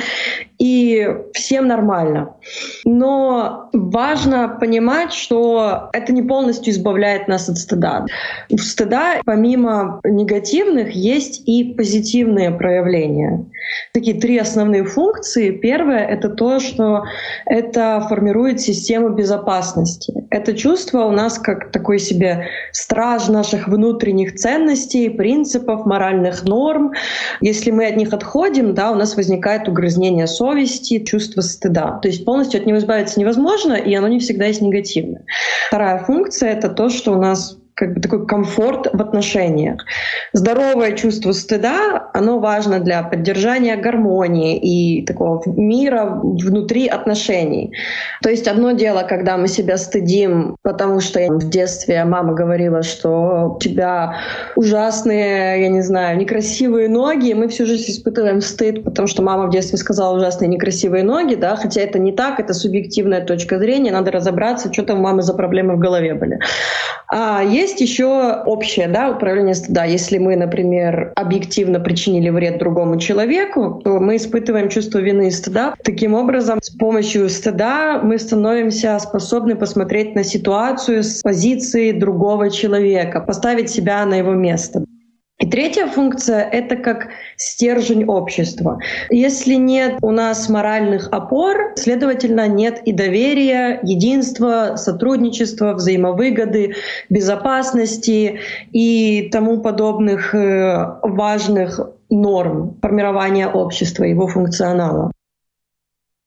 и 0.59 1.07
всем 1.33 1.67
нормально. 1.67 2.35
Но 2.85 3.69
важно 3.73 4.57
понимать, 4.59 5.13
что 5.13 5.89
это 5.93 6.13
не 6.13 6.21
полностью 6.21 6.71
избавляет 6.71 7.27
нас 7.27 7.49
от 7.49 7.57
стыда. 7.57 8.05
У 8.49 8.57
стыда, 8.57 9.21
помимо 9.25 9.99
негативных, 10.03 10.80
есть 10.89 11.47
и 11.47 11.73
позитивные 11.73 12.51
проявления. 12.51 13.45
Такие 13.93 14.19
три 14.19 14.37
основные 14.37 14.83
функции. 14.83 15.51
Первое— 15.51 15.99
это 16.07 16.29
то, 16.29 16.59
что 16.59 17.03
это 17.45 18.05
формирует 18.09 18.59
систему 18.59 19.09
безопасности. 19.09 20.13
Это 20.29 20.53
чувство 20.53 21.05
у 21.05 21.11
нас 21.11 21.37
как 21.37 21.71
такой 21.71 21.99
себе 21.99 22.47
страж 22.71 23.27
наших 23.27 23.67
внутренних 23.67 24.35
ценностей, 24.35 25.09
принципов, 25.09 25.85
моральных 25.85 26.43
норм. 26.43 26.93
Если 27.41 27.71
мы 27.71 27.87
от 27.87 27.97
них 27.97 28.13
отходим, 28.13 28.73
да, 28.73 28.91
у 28.91 28.95
нас 28.95 29.15
возникает 29.15 29.67
угрызнение 29.67 30.27
совести, 30.27 31.03
чувство 31.03 31.41
стыда. 31.41 31.99
То 32.01 32.07
есть 32.07 32.25
полностью 32.25 32.59
от 32.59 32.65
него 32.65 32.77
избавиться 32.79 33.19
невозможно, 33.19 33.73
и 33.73 33.93
оно 33.93 34.07
не 34.07 34.19
всегда 34.19 34.45
есть 34.45 34.61
негативное. 34.61 35.23
Вторая 35.67 35.99
функция— 35.99 36.49
это 36.51 36.69
то, 36.69 36.89
что 36.89 37.13
у 37.13 37.17
нас 37.17 37.60
как 37.75 37.93
бы 37.93 38.01
такой 38.01 38.25
комфорт 38.25 38.87
в 38.91 39.01
отношениях. 39.01 39.83
Здоровое 40.33 40.93
чувство 40.93 41.31
стыда, 41.31 42.09
оно 42.13 42.39
важно 42.39 42.79
для 42.79 43.03
поддержания 43.03 43.75
гармонии 43.75 44.57
и 44.57 45.05
такого 45.05 45.41
мира 45.45 46.19
внутри 46.23 46.87
отношений. 46.87 47.73
То 48.21 48.29
есть 48.29 48.47
одно 48.47 48.71
дело, 48.71 49.03
когда 49.07 49.37
мы 49.37 49.47
себя 49.47 49.77
стыдим, 49.77 50.55
потому 50.61 50.99
что 50.99 51.19
в 51.27 51.49
детстве 51.49 52.03
мама 52.05 52.33
говорила, 52.33 52.83
что 52.83 53.55
у 53.55 53.59
тебя 53.59 54.17
ужасные, 54.55 55.61
я 55.61 55.69
не 55.69 55.81
знаю, 55.81 56.17
некрасивые 56.17 56.89
ноги, 56.89 57.29
и 57.29 57.33
мы 57.33 57.47
всю 57.47 57.65
жизнь 57.65 57.91
испытываем 57.91 58.41
стыд, 58.41 58.83
потому 58.83 59.07
что 59.07 59.21
мама 59.21 59.47
в 59.47 59.51
детстве 59.51 59.77
сказала 59.77 60.15
ужасные 60.15 60.47
некрасивые 60.47 61.03
ноги, 61.03 61.35
да, 61.35 61.55
хотя 61.55 61.81
это 61.81 61.99
не 61.99 62.11
так, 62.11 62.39
это 62.39 62.53
субъективная 62.53 63.25
точка 63.25 63.59
зрения, 63.59 63.91
надо 63.91 64.11
разобраться, 64.11 64.71
что 64.71 64.83
там 64.83 64.99
у 64.99 65.01
мамы 65.01 65.21
за 65.21 65.33
проблемы 65.33 65.75
в 65.75 65.79
голове 65.79 66.13
были. 66.13 66.39
А 67.13 67.43
есть 67.43 67.81
еще 67.81 68.41
общее 68.45 68.87
да, 68.87 69.09
управление 69.09 69.53
стыда. 69.53 69.83
Если 69.83 70.17
мы, 70.17 70.37
например, 70.37 71.11
объективно 71.17 71.81
причинили 71.81 72.29
вред 72.29 72.57
другому 72.57 72.97
человеку, 72.99 73.81
то 73.83 73.99
мы 73.99 74.15
испытываем 74.15 74.69
чувство 74.69 74.99
вины 74.99 75.27
и 75.27 75.31
стыда. 75.31 75.75
Таким 75.83 76.13
образом, 76.13 76.59
с 76.61 76.69
помощью 76.69 77.29
стыда 77.29 77.99
мы 78.01 78.17
становимся 78.17 78.97
способны 78.99 79.55
посмотреть 79.55 80.15
на 80.15 80.23
ситуацию 80.23 81.03
с 81.03 81.21
позиции 81.21 81.91
другого 81.91 82.49
человека, 82.49 83.19
поставить 83.19 83.69
себя 83.69 84.05
на 84.05 84.15
его 84.15 84.31
место. 84.31 84.85
И 85.41 85.47
третья 85.47 85.87
функция— 85.87 86.47
это 86.51 86.75
как 86.75 87.07
стержень 87.35 88.05
общества. 88.05 88.77
Если 89.09 89.55
нет 89.55 89.97
у 90.03 90.11
нас 90.11 90.47
моральных 90.49 91.09
опор, 91.11 91.73
следовательно, 91.75 92.47
нет 92.47 92.79
и 92.85 92.91
доверия, 92.91 93.79
единства, 93.81 94.75
сотрудничества, 94.75 95.73
взаимовыгоды, 95.73 96.75
безопасности 97.09 98.39
и 98.71 99.29
тому 99.31 99.61
подобных 99.61 100.35
э, 100.35 100.99
важных 101.01 101.79
норм 102.11 102.77
формирования 102.79 103.47
общества, 103.47 104.03
его 104.03 104.27
функционала. 104.27 105.11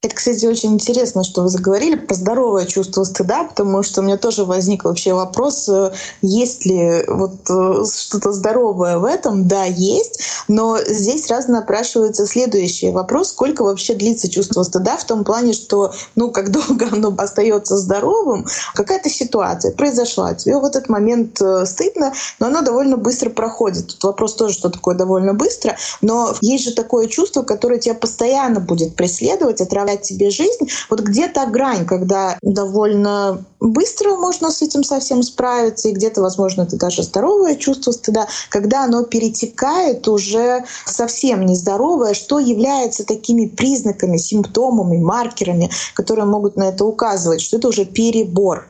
Это, 0.04 0.16
кстати, 0.16 0.44
очень 0.44 0.74
интересно, 0.74 1.24
что 1.24 1.40
вы 1.40 1.48
заговорили 1.48 1.94
про 1.94 2.14
здоровое 2.14 2.66
чувство 2.66 3.04
стыда, 3.04 3.44
потому 3.44 3.82
что 3.82 4.02
у 4.02 4.04
меня 4.04 4.18
тоже 4.18 4.44
возник 4.44 4.84
вообще 4.84 5.14
вопрос, 5.14 5.66
э, 5.66 5.92
есть 6.20 6.66
ли 6.66 7.04
вот 7.08 7.36
э, 7.48 7.84
что-то 7.90 8.32
здоровое 8.32 8.98
в 8.98 9.06
этом? 9.06 9.48
Да, 9.48 9.64
есть, 9.64 10.20
но 10.46 10.76
здесь 10.86 11.24
сразу 11.24 11.52
напрашивается 11.52 12.26
следующий 12.26 12.90
вопрос, 12.90 13.30
сколько 13.30 13.64
вообще 13.64 13.94
длится 13.94 14.28
чувство 14.28 14.62
стыда 14.62 14.98
в 14.98 15.04
том 15.04 15.24
плане, 15.24 15.54
что, 15.54 15.94
ну, 16.16 16.30
как 16.30 16.50
долго 16.52 16.86
оно 16.92 17.14
остается 17.16 17.78
здоровым, 17.78 18.44
какая-то 18.74 19.08
ситуация 19.08 19.72
произошла, 19.72 20.34
тебе 20.34 20.58
в 20.58 20.66
этот 20.66 20.90
момент 20.90 21.40
э, 21.40 21.64
стыдно, 21.64 22.12
но 22.40 22.48
оно 22.48 22.60
довольно 22.60 22.98
быстро 22.98 23.30
проходит. 23.30 23.86
Тут 23.86 24.04
вопрос 24.04 24.34
тоже, 24.34 24.52
что 24.52 24.68
такое 24.68 24.96
довольно 24.96 25.32
быстро, 25.32 25.78
но 26.02 26.34
есть 26.42 26.64
же 26.64 26.74
такое 26.74 27.06
чувство, 27.06 27.40
которое 27.40 27.78
тебя 27.78 27.94
постоянно 27.94 28.60
будет 28.60 28.96
преследовать, 28.96 29.62
отравлять 29.62 29.93
управлять 29.94 30.04
себе 30.04 30.30
жизнь. 30.30 30.70
Вот 30.90 31.00
где 31.00 31.28
то 31.28 31.46
грань, 31.46 31.86
когда 31.86 32.38
довольно 32.42 33.44
быстро 33.60 34.16
можно 34.16 34.50
с 34.50 34.62
этим 34.62 34.84
совсем 34.84 35.22
справиться, 35.22 35.88
и 35.88 35.92
где-то, 35.92 36.20
возможно, 36.20 36.62
это 36.62 36.76
даже 36.76 37.02
здоровое 37.02 37.56
чувство 37.56 37.92
стыда, 37.92 38.26
когда 38.50 38.84
оно 38.84 39.04
перетекает 39.04 40.06
уже 40.08 40.64
совсем 40.84 41.46
нездоровое, 41.46 42.14
что 42.14 42.38
является 42.38 43.04
такими 43.04 43.46
признаками, 43.46 44.18
симптомами, 44.18 44.98
маркерами, 44.98 45.70
которые 45.94 46.26
могут 46.26 46.56
на 46.56 46.64
это 46.64 46.84
указывать, 46.84 47.40
что 47.40 47.56
это 47.56 47.68
уже 47.68 47.84
перебор. 47.84 48.68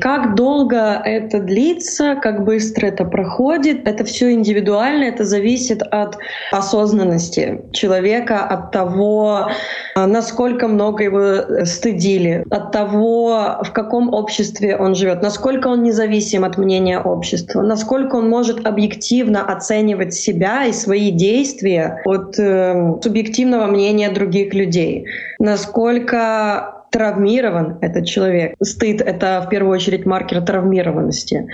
Как 0.00 0.34
долго 0.34 1.00
это 1.04 1.40
длится, 1.40 2.16
как 2.16 2.44
быстро 2.44 2.86
это 2.86 3.04
проходит, 3.04 3.88
это 3.88 4.04
все 4.04 4.32
индивидуально, 4.32 5.04
это 5.04 5.24
зависит 5.24 5.82
от 5.82 6.18
осознанности 6.52 7.62
человека, 7.72 8.44
от 8.44 8.72
того, 8.72 9.50
насколько 9.96 10.68
много 10.68 11.04
его 11.04 11.64
стыдили, 11.64 12.44
от 12.50 12.72
того, 12.72 13.58
в 13.62 13.72
каком 13.72 14.12
обществе 14.12 14.76
он 14.76 14.94
живет, 14.94 15.22
насколько 15.22 15.68
он 15.68 15.82
независим 15.82 16.44
от 16.44 16.58
мнения 16.58 17.00
общества, 17.00 17.62
насколько 17.62 18.16
он 18.16 18.28
может 18.28 18.66
объективно 18.66 19.42
оценивать 19.46 20.14
себя 20.14 20.66
и 20.66 20.72
свои 20.72 21.10
действия 21.10 22.02
от 22.04 22.38
э, 22.38 22.94
субъективного 23.02 23.66
мнения 23.66 24.10
других 24.10 24.52
людей, 24.52 25.06
насколько 25.38 26.75
травмирован 26.96 27.76
этот 27.82 28.06
человек. 28.06 28.54
Стыд— 28.62 29.00
это 29.02 29.42
в 29.44 29.50
первую 29.50 29.74
очередь 29.74 30.06
маркер 30.06 30.40
травмированности. 30.40 31.46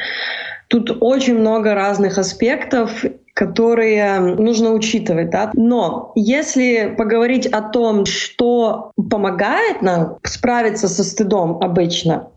Тут 0.69 0.97
очень 1.01 1.37
много 1.37 1.75
разных 1.75 2.17
аспектов, 2.17 3.05
которые 3.35 4.19
нужно 4.21 4.73
учитывать. 4.73 5.31
Да? 5.31 5.51
Но 5.55 6.13
если 6.15 6.95
поговорить 6.97 7.47
о 7.47 7.63
том, 7.63 8.05
что 8.05 8.93
помогает 9.11 9.83
нам 9.83 10.19
справиться 10.25 10.89
со 10.89 11.03
стыдом 11.03 11.59
обычно, 11.63 12.29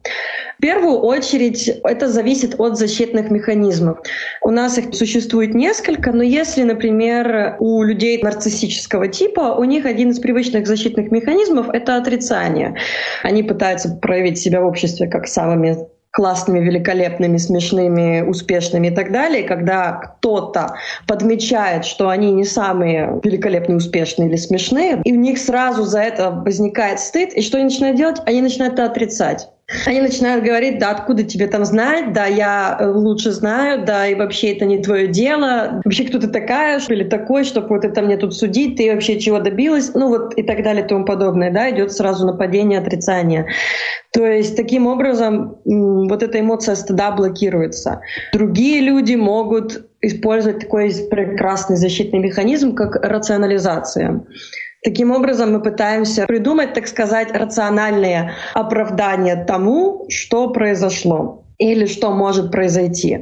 в 0.58 0.62
первую 0.62 1.00
очередь 1.00 1.68
это 1.84 2.08
зависит 2.08 2.56
от 2.58 2.78
защитных 2.78 3.30
механизмов. 3.30 4.00
У 4.42 4.52
нас 4.52 4.78
их 4.78 4.96
существует 4.96 5.54
несколько, 5.54 6.14
но 6.14 6.24
если, 6.24 6.64
например, 6.64 7.58
у 7.60 7.84
людей 7.84 8.22
нарциссического 8.24 9.10
типа, 9.10 9.56
у 9.58 9.66
них 9.66 9.86
один 9.86 10.12
из 10.12 10.20
привычных 10.20 10.66
защитных 10.66 11.12
механизмов— 11.12 11.68
это 11.74 11.98
отрицание. 11.98 12.76
Они 13.22 13.44
пытаются 13.44 13.90
проявить 13.90 14.38
себя 14.38 14.62
в 14.62 14.66
обществе 14.66 15.08
как 15.08 15.28
самыми 15.28 15.78
классными, 16.16 16.60
великолепными, 16.60 17.36
смешными, 17.36 18.22
успешными 18.22 18.88
и 18.88 18.92
так 18.92 19.12
далее, 19.12 19.44
когда 19.44 19.92
кто-то 19.92 20.76
подмечает, 21.08 21.84
что 21.84 22.08
они 22.08 22.32
не 22.32 22.46
самые 22.46 23.20
великолепные, 23.22 23.76
успешные 23.76 24.30
или 24.30 24.38
смешные, 24.38 25.02
и 25.04 25.12
у 25.12 25.20
них 25.20 25.38
сразу 25.38 25.84
за 25.84 26.00
это 26.00 26.32
возникает 26.32 27.02
стыд, 27.02 27.34
и 27.34 27.42
что 27.42 27.58
они 27.58 27.66
начинают 27.66 27.98
делать? 27.98 28.22
Они 28.26 28.42
начинают 28.42 28.76
это 28.76 28.86
отрицать. 28.86 29.50
Они 29.88 30.00
начинают 30.00 30.46
говорить, 30.46 30.78
да, 30.78 30.92
откуда 30.92 31.24
тебе 31.24 31.48
там 31.48 31.66
знать, 31.66 32.14
да, 32.14 32.28
я 32.28 32.78
э, 32.80 32.86
лучше 32.86 33.32
знаю, 33.32 33.84
да, 33.84 34.06
и 34.06 34.14
вообще 34.14 34.54
это 34.54 34.64
не 34.66 34.78
твое 34.78 35.08
дело, 35.08 35.82
вообще 35.84 36.04
кто 36.04 36.20
ты 36.20 36.28
такая, 36.28 36.80
или 36.88 37.04
такой, 37.04 37.44
чтобы 37.46 37.70
вот 37.70 37.84
это 37.84 38.04
мне 38.04 38.16
тут 38.18 38.36
судить, 38.36 38.76
ты 38.76 38.94
вообще 38.94 39.20
чего 39.20 39.40
добилась, 39.40 39.92
ну 39.96 40.10
вот 40.10 40.38
и 40.38 40.44
так 40.44 40.62
далее 40.62 40.86
и 40.86 40.88
тому 40.88 41.04
подобное, 41.04 41.52
да, 41.52 41.72
идет 41.72 41.92
сразу 41.92 42.28
нападение, 42.28 42.78
отрицание. 42.78 43.48
То 44.14 44.24
есть 44.24 44.56
таким 44.56 44.86
образом 44.86 45.58
вот 45.66 46.22
эта 46.22 46.40
эмоция 46.40 46.76
стыда 46.76 47.12
блокируется. 47.12 48.02
Другие 48.34 48.82
люди 48.82 49.16
могут 49.16 49.90
использовать 50.02 50.60
такой 50.60 50.94
прекрасный 51.10 51.76
защитный 51.76 52.20
механизм, 52.20 52.76
как 52.76 53.04
рационализация. 53.04 54.24
Таким 54.86 55.10
образом, 55.10 55.52
мы 55.52 55.64
пытаемся 55.64 56.28
придумать, 56.28 56.76
так 56.76 56.88
сказать, 56.88 57.32
рациональные 57.36 58.34
оправдания 58.54 59.36
тому, 59.36 60.06
что 60.10 60.52
произошло 60.52 61.45
или 61.58 61.86
что 61.86 62.12
может 62.12 62.52
произойти. 62.52 63.22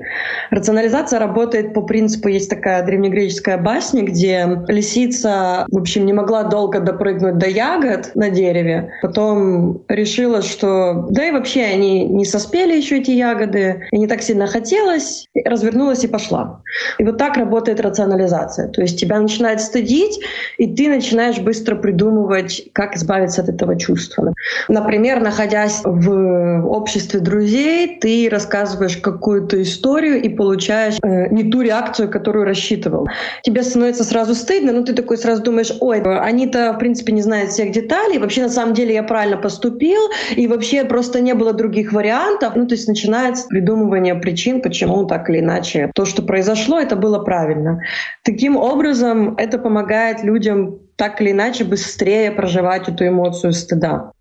Рационализация 0.50 1.20
работает 1.20 1.74
по 1.74 1.82
принципу, 1.82 2.28
есть 2.28 2.50
такая 2.50 2.84
древнегреческая 2.86 3.58
басня, 3.58 4.04
где 4.04 4.48
лисица, 4.68 5.66
в 5.70 5.78
общем, 5.78 6.06
не 6.06 6.14
могла 6.14 6.44
долго 6.44 6.80
допрыгнуть 6.80 7.38
до 7.38 7.48
ягод 7.48 8.12
на 8.16 8.30
дереве, 8.30 8.94
потом 9.02 9.82
решила, 9.88 10.42
что 10.42 11.08
да 11.10 11.28
и 11.28 11.32
вообще 11.32 11.64
они 11.64 12.06
не 12.06 12.26
соспели 12.26 12.76
еще 12.76 13.00
эти 13.00 13.12
ягоды, 13.12 13.88
и 13.92 13.98
не 13.98 14.08
так 14.08 14.22
сильно 14.22 14.48
хотелось, 14.48 15.28
развернулась 15.46 16.04
и 16.04 16.08
пошла. 16.08 16.62
И 16.98 17.04
вот 17.04 17.18
так 17.18 17.38
работает 17.38 17.80
рационализация. 17.80 18.70
То 18.70 18.82
есть 18.82 19.00
тебя 19.00 19.20
начинает 19.20 19.62
стыдить, 19.62 20.20
и 20.58 20.68
ты 20.74 20.88
начинаешь 20.90 21.40
быстро 21.40 21.76
придумывать, 21.76 22.70
как 22.74 22.96
избавиться 22.96 23.42
от 23.42 23.50
этого 23.50 23.78
чувства. 23.78 24.34
Например, 24.68 25.20
находясь 25.20 25.82
в 25.84 26.68
обществе 26.68 27.20
друзей, 27.20 28.00
рассказываешь 28.30 28.98
какую-то 28.98 29.62
историю 29.62 30.22
и 30.22 30.30
получаешь 30.30 30.98
э, 31.04 31.30
не 31.30 31.44
ту 31.44 31.62
реакцию, 31.62 32.10
которую 32.10 32.46
рассчитывал. 32.46 33.08
Тебе 33.44 33.64
становится 33.64 34.04
сразу 34.04 34.36
стыдно, 34.36 34.72
но 34.72 34.84
ты 34.84 34.94
такой 34.94 35.18
сразу 35.18 35.44
думаешь, 35.44 35.74
ой, 35.80 36.02
они-то, 36.02 36.74
в 36.74 36.80
принципе, 36.80 37.14
не 37.14 37.22
знают 37.22 37.52
всех 37.52 37.72
деталей, 37.72 38.20
вообще, 38.20 38.42
на 38.42 38.50
самом 38.50 38.74
деле, 38.74 38.94
я 38.94 39.04
правильно 39.04 39.38
поступил, 39.38 40.02
и 40.36 40.48
вообще 40.48 40.84
просто 40.86 41.22
не 41.22 41.34
было 41.34 41.54
других 41.54 41.94
вариантов. 41.94 42.56
Ну, 42.56 42.68
то 42.68 42.76
есть 42.76 42.88
начинается 42.88 43.48
придумывание 43.48 44.16
причин, 44.16 44.62
почему 44.62 45.06
так 45.06 45.30
или 45.30 45.40
иначе 45.40 45.92
то, 45.94 46.06
что 46.06 46.22
произошло, 46.22 46.80
это 46.80 46.96
было 46.96 47.20
правильно. 47.20 47.82
Таким 48.24 48.56
образом, 48.56 49.36
это 49.38 49.58
помогает 49.58 50.24
людям 50.24 50.80
так 50.96 51.22
или 51.22 51.32
иначе 51.32 51.64
быстрее 51.64 52.32
проживать 52.32 52.88
эту 52.88 53.08
эмоцию 53.08 53.54
стыда. 53.54 54.13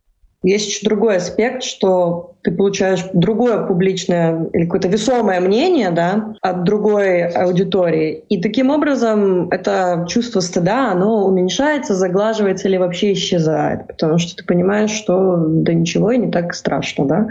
Есть 0.43 0.69
еще 0.69 0.87
другой 0.87 1.17
аспект, 1.17 1.63
что 1.63 2.35
ты 2.43 2.51
получаешь 2.51 3.05
другое 3.13 3.65
публичное 3.65 4.49
или 4.53 4.65
какое-то 4.65 4.89
весомое 4.89 5.41
мнение 5.41 5.91
да, 5.91 6.35
от 6.43 6.65
другой 6.65 7.27
аудитории. 7.29 8.25
И 8.29 8.41
таким 8.43 8.71
образом 8.71 9.49
это 9.51 10.05
чувство 10.09 10.41
стыда, 10.41 10.91
оно 10.91 11.25
уменьшается, 11.27 11.95
заглаживается 11.95 12.69
или 12.69 12.77
вообще 12.77 13.13
исчезает. 13.13 13.87
Потому 13.87 14.19
что 14.19 14.37
ты 14.37 14.45
понимаешь, 14.45 14.91
что 14.91 15.37
да 15.47 15.73
ничего 15.73 16.11
и 16.11 16.19
не 16.19 16.31
так 16.31 16.55
страшно. 16.55 17.07
Да? 17.07 17.27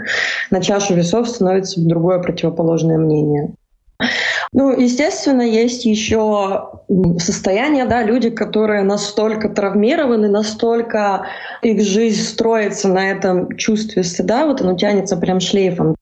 На 0.50 0.62
чашу 0.62 0.94
весов 0.94 1.28
становится 1.28 1.86
другое 1.86 2.18
противоположное 2.20 2.96
мнение. 2.96 3.52
Ну, 4.52 4.78
естественно, 4.78 5.42
есть 5.42 5.84
еще 5.84 6.70
состояние, 7.18 7.84
да, 7.86 8.02
люди, 8.02 8.30
которые 8.30 8.82
настолько 8.82 9.48
травмированы, 9.48 10.28
настолько 10.28 11.26
их 11.62 11.80
жизнь 11.82 12.22
строится 12.22 12.88
на 12.88 13.10
этом 13.10 13.56
чувстве 13.56 14.02
стыда, 14.02 14.46
вот 14.46 14.60
оно 14.60 14.76
тянется 14.76 15.16
прям 15.16 15.40
шлейфом. 15.40 15.96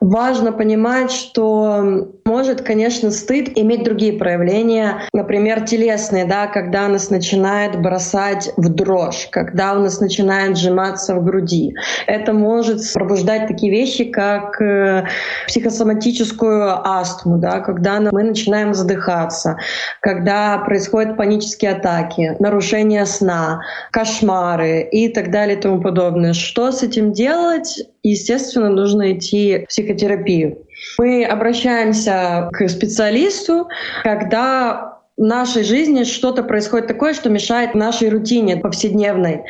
Важно 0.00 0.52
понимать, 0.52 1.10
что 1.10 2.08
может, 2.26 2.60
конечно, 2.60 3.10
стыд 3.10 3.56
иметь 3.56 3.82
другие 3.82 4.12
проявления, 4.12 5.00
например, 5.14 5.64
телесные, 5.64 6.26
да, 6.26 6.46
когда 6.46 6.86
нас 6.86 7.08
начинает 7.08 7.80
бросать 7.80 8.52
в 8.58 8.68
дрожь, 8.68 9.26
когда 9.32 9.72
у 9.72 9.80
нас 9.80 10.00
начинает 10.00 10.58
сжиматься 10.58 11.14
в 11.14 11.24
груди. 11.24 11.74
Это 12.06 12.34
может 12.34 12.80
пробуждать 12.92 13.48
такие 13.48 13.72
вещи, 13.72 14.04
как 14.04 14.60
э, 14.60 15.06
психосоматическую 15.46 16.86
астму, 16.86 17.38
да, 17.38 17.60
когда 17.60 17.98
мы 18.00 18.22
начинаем 18.22 18.74
задыхаться, 18.74 19.56
когда 20.00 20.58
происходят 20.58 21.16
панические 21.16 21.72
атаки, 21.72 22.36
нарушение 22.38 23.06
сна, 23.06 23.62
кошмары 23.90 24.82
и 24.82 25.08
так 25.08 25.30
далее 25.30 25.56
и 25.56 25.60
тому 25.60 25.80
подобное. 25.80 26.34
Что 26.34 26.70
с 26.70 26.82
этим 26.82 27.12
делать? 27.12 27.80
Естественно, 28.10 28.68
нужно 28.68 29.12
идти 29.12 29.64
в 29.64 29.68
психотерапию. 29.68 30.58
Мы 30.98 31.24
обращаемся 31.24 32.48
к 32.52 32.68
специалисту, 32.68 33.68
когда 34.02 34.95
в 35.16 35.22
нашей 35.22 35.64
жизни 35.64 36.04
что-то 36.04 36.42
происходит 36.42 36.88
такое, 36.88 37.14
что 37.14 37.30
мешает 37.30 37.74
нашей 37.74 38.10
рутине 38.10 38.58
повседневной. 38.58 39.44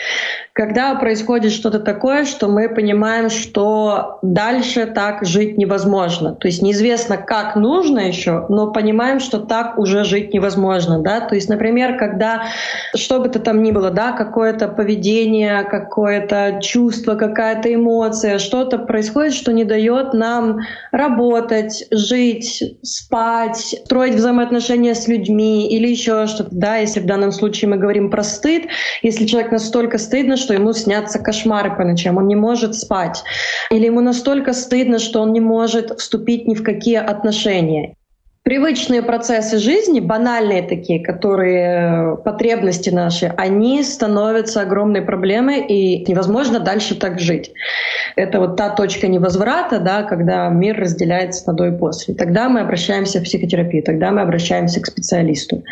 Когда 0.52 0.94
происходит 0.94 1.52
что-то 1.52 1.80
такое, 1.80 2.24
что 2.24 2.46
мы 2.46 2.68
понимаем, 2.68 3.28
что 3.30 4.20
дальше 4.22 4.86
так 4.86 5.26
жить 5.26 5.58
невозможно. 5.58 6.34
То 6.34 6.46
есть 6.46 6.62
неизвестно, 6.62 7.16
как 7.16 7.56
нужно 7.56 7.98
еще, 7.98 8.46
но 8.48 8.70
понимаем, 8.70 9.18
что 9.18 9.40
так 9.40 9.76
уже 9.76 10.04
жить 10.04 10.32
невозможно. 10.32 11.00
Да? 11.02 11.20
То 11.20 11.34
есть, 11.34 11.48
например, 11.48 11.98
когда 11.98 12.44
что 12.94 13.18
бы 13.18 13.28
то 13.28 13.40
там 13.40 13.62
ни 13.62 13.72
было, 13.72 13.90
да, 13.90 14.12
какое-то 14.12 14.68
поведение, 14.68 15.64
какое-то 15.64 16.60
чувство, 16.62 17.16
какая-то 17.16 17.74
эмоция, 17.74 18.38
что-то 18.38 18.78
происходит, 18.78 19.34
что 19.34 19.52
не 19.52 19.64
дает 19.64 20.14
нам 20.14 20.60
работать, 20.92 21.86
жить, 21.90 22.62
спать, 22.82 23.74
строить 23.84 24.14
взаимоотношения 24.14 24.94
с 24.94 25.08
людьми, 25.08 25.55
или 25.64 25.88
еще 25.88 26.26
что-то, 26.26 26.50
да, 26.52 26.76
если 26.76 27.00
в 27.00 27.06
данном 27.06 27.32
случае 27.32 27.70
мы 27.70 27.76
говорим 27.76 28.10
про 28.10 28.22
стыд, 28.22 28.64
если 29.02 29.26
человек 29.26 29.52
настолько 29.52 29.98
стыдно, 29.98 30.36
что 30.36 30.54
ему 30.54 30.72
снятся 30.72 31.18
кошмары 31.18 31.74
по 31.74 31.84
ночам, 31.84 32.16
он 32.18 32.26
не 32.26 32.36
может 32.36 32.74
спать, 32.74 33.22
или 33.70 33.86
ему 33.86 34.00
настолько 34.00 34.52
стыдно, 34.52 34.98
что 34.98 35.20
он 35.20 35.32
не 35.32 35.40
может 35.40 35.98
вступить 35.98 36.46
ни 36.46 36.54
в 36.54 36.62
какие 36.62 36.96
отношения 36.96 37.94
привычные 38.46 39.02
процессы 39.02 39.58
жизни, 39.58 39.98
банальные 39.98 40.62
такие, 40.62 41.02
которые 41.02 42.14
э, 42.14 42.16
потребности 42.18 42.90
наши, 42.90 43.26
они 43.36 43.82
становятся 43.82 44.60
огромной 44.60 45.02
проблемой, 45.02 45.66
и 45.66 46.08
невозможно 46.08 46.60
дальше 46.60 46.94
так 46.94 47.18
жить. 47.18 47.50
Это 48.14 48.38
вот 48.38 48.56
та 48.56 48.70
точка 48.70 49.08
невозврата, 49.08 49.80
да, 49.80 50.04
когда 50.04 50.48
мир 50.48 50.78
разделяется 50.78 51.42
на 51.48 51.54
до 51.54 51.66
и 51.66 51.72
после. 51.72 52.14
Тогда 52.14 52.48
мы 52.48 52.60
обращаемся 52.60 53.18
в 53.18 53.24
психотерапию, 53.24 53.82
тогда 53.82 54.12
мы 54.12 54.20
обращаемся 54.20 54.80
к 54.80 54.86
специалисту. 54.86 55.64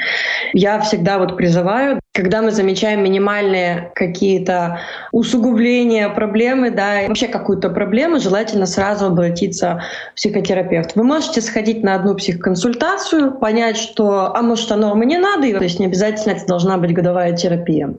Я 0.52 0.80
всегда 0.80 1.18
вот 1.18 1.36
призываю, 1.36 2.00
когда 2.12 2.42
мы 2.42 2.50
замечаем 2.50 3.04
минимальные 3.04 3.92
какие-то 3.94 4.80
усугубления 5.12 6.08
проблемы, 6.08 6.70
да, 6.70 7.02
и 7.02 7.08
вообще 7.08 7.28
какую-то 7.28 7.70
проблему, 7.70 8.18
желательно 8.18 8.66
сразу 8.66 9.06
обратиться 9.06 9.82
в 10.12 10.16
психотерапевт. 10.16 10.96
Вы 10.96 11.04
можете 11.04 11.40
сходить 11.40 11.84
на 11.84 11.94
одну 11.94 12.14
психоконсультацию, 12.14 12.63
консультацию, 12.64 13.38
понять, 13.38 13.76
что, 13.76 14.34
а 14.34 14.42
может, 14.42 14.72
оно 14.72 14.94
надо, 14.94 15.46
и, 15.46 15.52
то 15.52 15.62
есть 15.62 15.78
не 15.78 15.86
обязательно 15.86 16.32
это 16.32 16.46
должна 16.46 16.78
быть 16.78 16.94
годовая 16.94 17.36
терапия. 17.36 17.94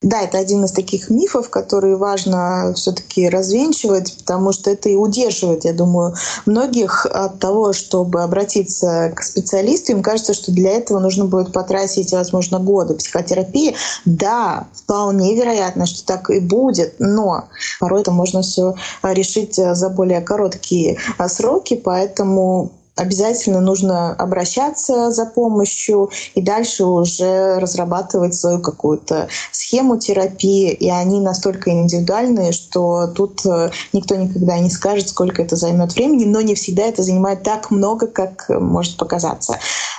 Да, 0.00 0.22
это 0.22 0.38
один 0.38 0.64
из 0.64 0.70
таких 0.70 1.10
мифов, 1.10 1.50
которые 1.50 1.96
важно 1.96 2.72
все-таки 2.76 3.28
развенчивать, 3.28 4.16
потому 4.16 4.52
что 4.52 4.70
это 4.70 4.88
и 4.88 4.94
удерживает, 4.94 5.64
я 5.64 5.72
думаю, 5.72 6.14
многих 6.46 7.04
от 7.04 7.40
того, 7.40 7.72
чтобы 7.72 8.22
обратиться 8.22 9.12
к 9.14 9.22
специалисту. 9.24 9.90
Им 9.90 10.02
кажется, 10.02 10.34
что 10.34 10.52
для 10.52 10.70
этого 10.70 11.00
нужно 11.00 11.24
будет 11.24 11.52
потратить, 11.52 12.12
возможно, 12.12 12.60
годы 12.60 12.94
психотерапии. 12.94 13.74
Да, 14.04 14.68
вполне 14.72 15.34
вероятно, 15.34 15.84
что 15.84 16.06
так 16.06 16.30
и 16.30 16.38
будет, 16.38 16.94
но 17.00 17.46
порой 17.80 18.02
это 18.02 18.12
можно 18.12 18.42
все 18.42 18.76
решить 19.02 19.56
за 19.56 19.88
более 19.88 20.20
короткие 20.20 20.98
сроки, 21.26 21.74
поэтому 21.74 22.70
обязательно 22.98 23.60
нужно 23.60 24.12
обращаться 24.12 25.10
за 25.10 25.24
помощью 25.26 26.10
и 26.34 26.42
дальше 26.42 26.84
уже 26.84 27.58
разрабатывать 27.58 28.34
свою 28.34 28.60
какую-то 28.60 29.28
схему 29.52 29.98
терапии. 29.98 30.72
И 30.72 30.90
они 30.90 31.20
настолько 31.20 31.70
индивидуальные, 31.70 32.52
что 32.52 33.06
тут 33.06 33.44
э, 33.46 33.70
никто 33.92 34.16
никогда 34.16 34.58
не 34.58 34.70
скажет, 34.70 35.08
сколько 35.08 35.42
это 35.42 35.56
займет 35.56 35.94
времени, 35.94 36.24
но 36.24 36.40
не 36.40 36.54
всегда 36.54 36.84
это 36.84 37.02
занимает 37.02 37.42
так 37.42 37.70
много, 37.70 38.06
как 38.06 38.46
может 38.48 38.96
показаться. 38.96 39.58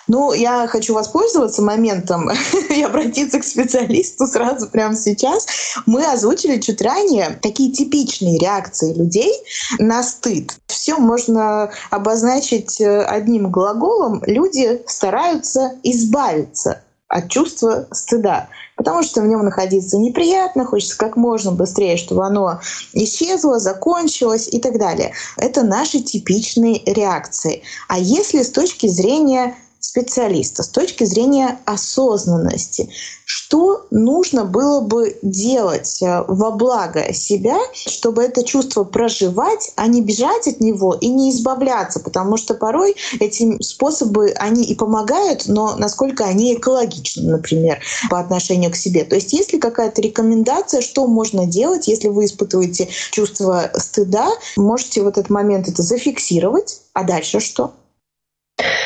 Ну, 0.10 0.34
я 0.34 0.68
хочу 0.68 0.96
воспользоваться 0.96 1.62
моментом 1.62 2.30
и 2.76 2.82
обратиться 2.82 3.40
к 3.40 3.44
специалисту 3.44 4.26
сразу 4.26 4.68
прямо 4.68 4.96
сейчас. 4.96 5.46
Мы 5.86 6.04
озвучили 6.04 6.60
чуть 6.60 6.82
ранее 6.82 7.40
такие 7.42 7.72
типичные 7.72 8.40
реакции 8.40 8.94
людей 8.94 9.32
на 9.78 10.02
стыд. 10.02 10.58
Все 10.66 10.98
можно 10.98 11.70
обозначить 11.92 12.82
э, 12.82 12.89
одним 12.90 13.52
глаголом. 13.52 14.22
Люди 14.26 14.82
стараются 14.88 15.74
избавиться 15.84 16.82
от 17.08 17.28
чувства 17.30 17.88
стыда, 17.92 18.50
потому 18.76 19.02
что 19.02 19.22
в 19.22 19.28
нем 19.28 19.44
находиться 19.44 19.98
неприятно, 19.98 20.64
хочется 20.64 20.98
как 20.98 21.18
можно 21.18 21.52
быстрее, 21.52 21.98
чтобы 21.98 22.26
оно 22.26 22.62
исчезло, 22.94 23.60
закончилось 23.60 24.48
и 24.48 24.60
так 24.60 24.78
далее. 24.78 25.14
Это 25.38 25.64
наши 25.64 26.00
типичные 26.02 26.84
реакции. 26.86 27.64
А 27.88 27.98
если 27.98 28.44
с 28.44 28.52
точки 28.52 28.88
зрения 28.88 29.56
специалиста 29.80 30.64
с 30.64 30.68
точки 30.68 31.04
зрения 31.06 31.60
осознанности. 31.66 32.90
Что 33.26 33.86
нужно 33.92 34.44
было 34.44 34.82
бы 34.82 35.18
делать 35.22 36.02
э, 36.02 36.24
во 36.28 36.52
благо 36.52 37.14
себя, 37.14 37.58
чтобы 37.74 38.24
это 38.24 38.44
чувство 38.44 38.84
проживать, 38.84 39.72
а 39.76 39.88
не 39.88 40.02
бежать 40.02 40.48
от 40.48 40.60
него 40.60 40.96
и 41.00 41.08
не 41.08 41.32
избавляться, 41.32 42.00
потому 42.00 42.38
что 42.38 42.56
порой 42.56 42.96
эти 43.20 43.62
способы, 43.62 44.32
они 44.36 44.64
и 44.64 44.76
помогают, 44.76 45.44
но 45.48 45.76
насколько 45.76 46.26
они 46.26 46.56
экологичны, 46.56 47.30
например, 47.30 47.80
по 48.10 48.20
отношению 48.20 48.72
к 48.72 48.76
себе. 48.76 49.04
То 49.06 49.16
есть 49.16 49.32
есть 49.34 49.54
ли 49.54 49.60
какая-то 49.60 50.02
рекомендация, 50.02 50.82
что 50.82 51.08
можно 51.08 51.46
делать, 51.46 51.88
если 51.88 52.10
вы 52.10 52.26
испытываете 52.26 52.90
чувство 53.12 53.72
стыда, 53.76 54.30
можете 54.58 55.04
в 55.04 55.08
этот 55.08 55.30
момент 55.30 55.68
это 55.68 55.84
зафиксировать, 55.84 56.82
а 56.94 57.04
дальше 57.04 57.40
что? 57.40 57.74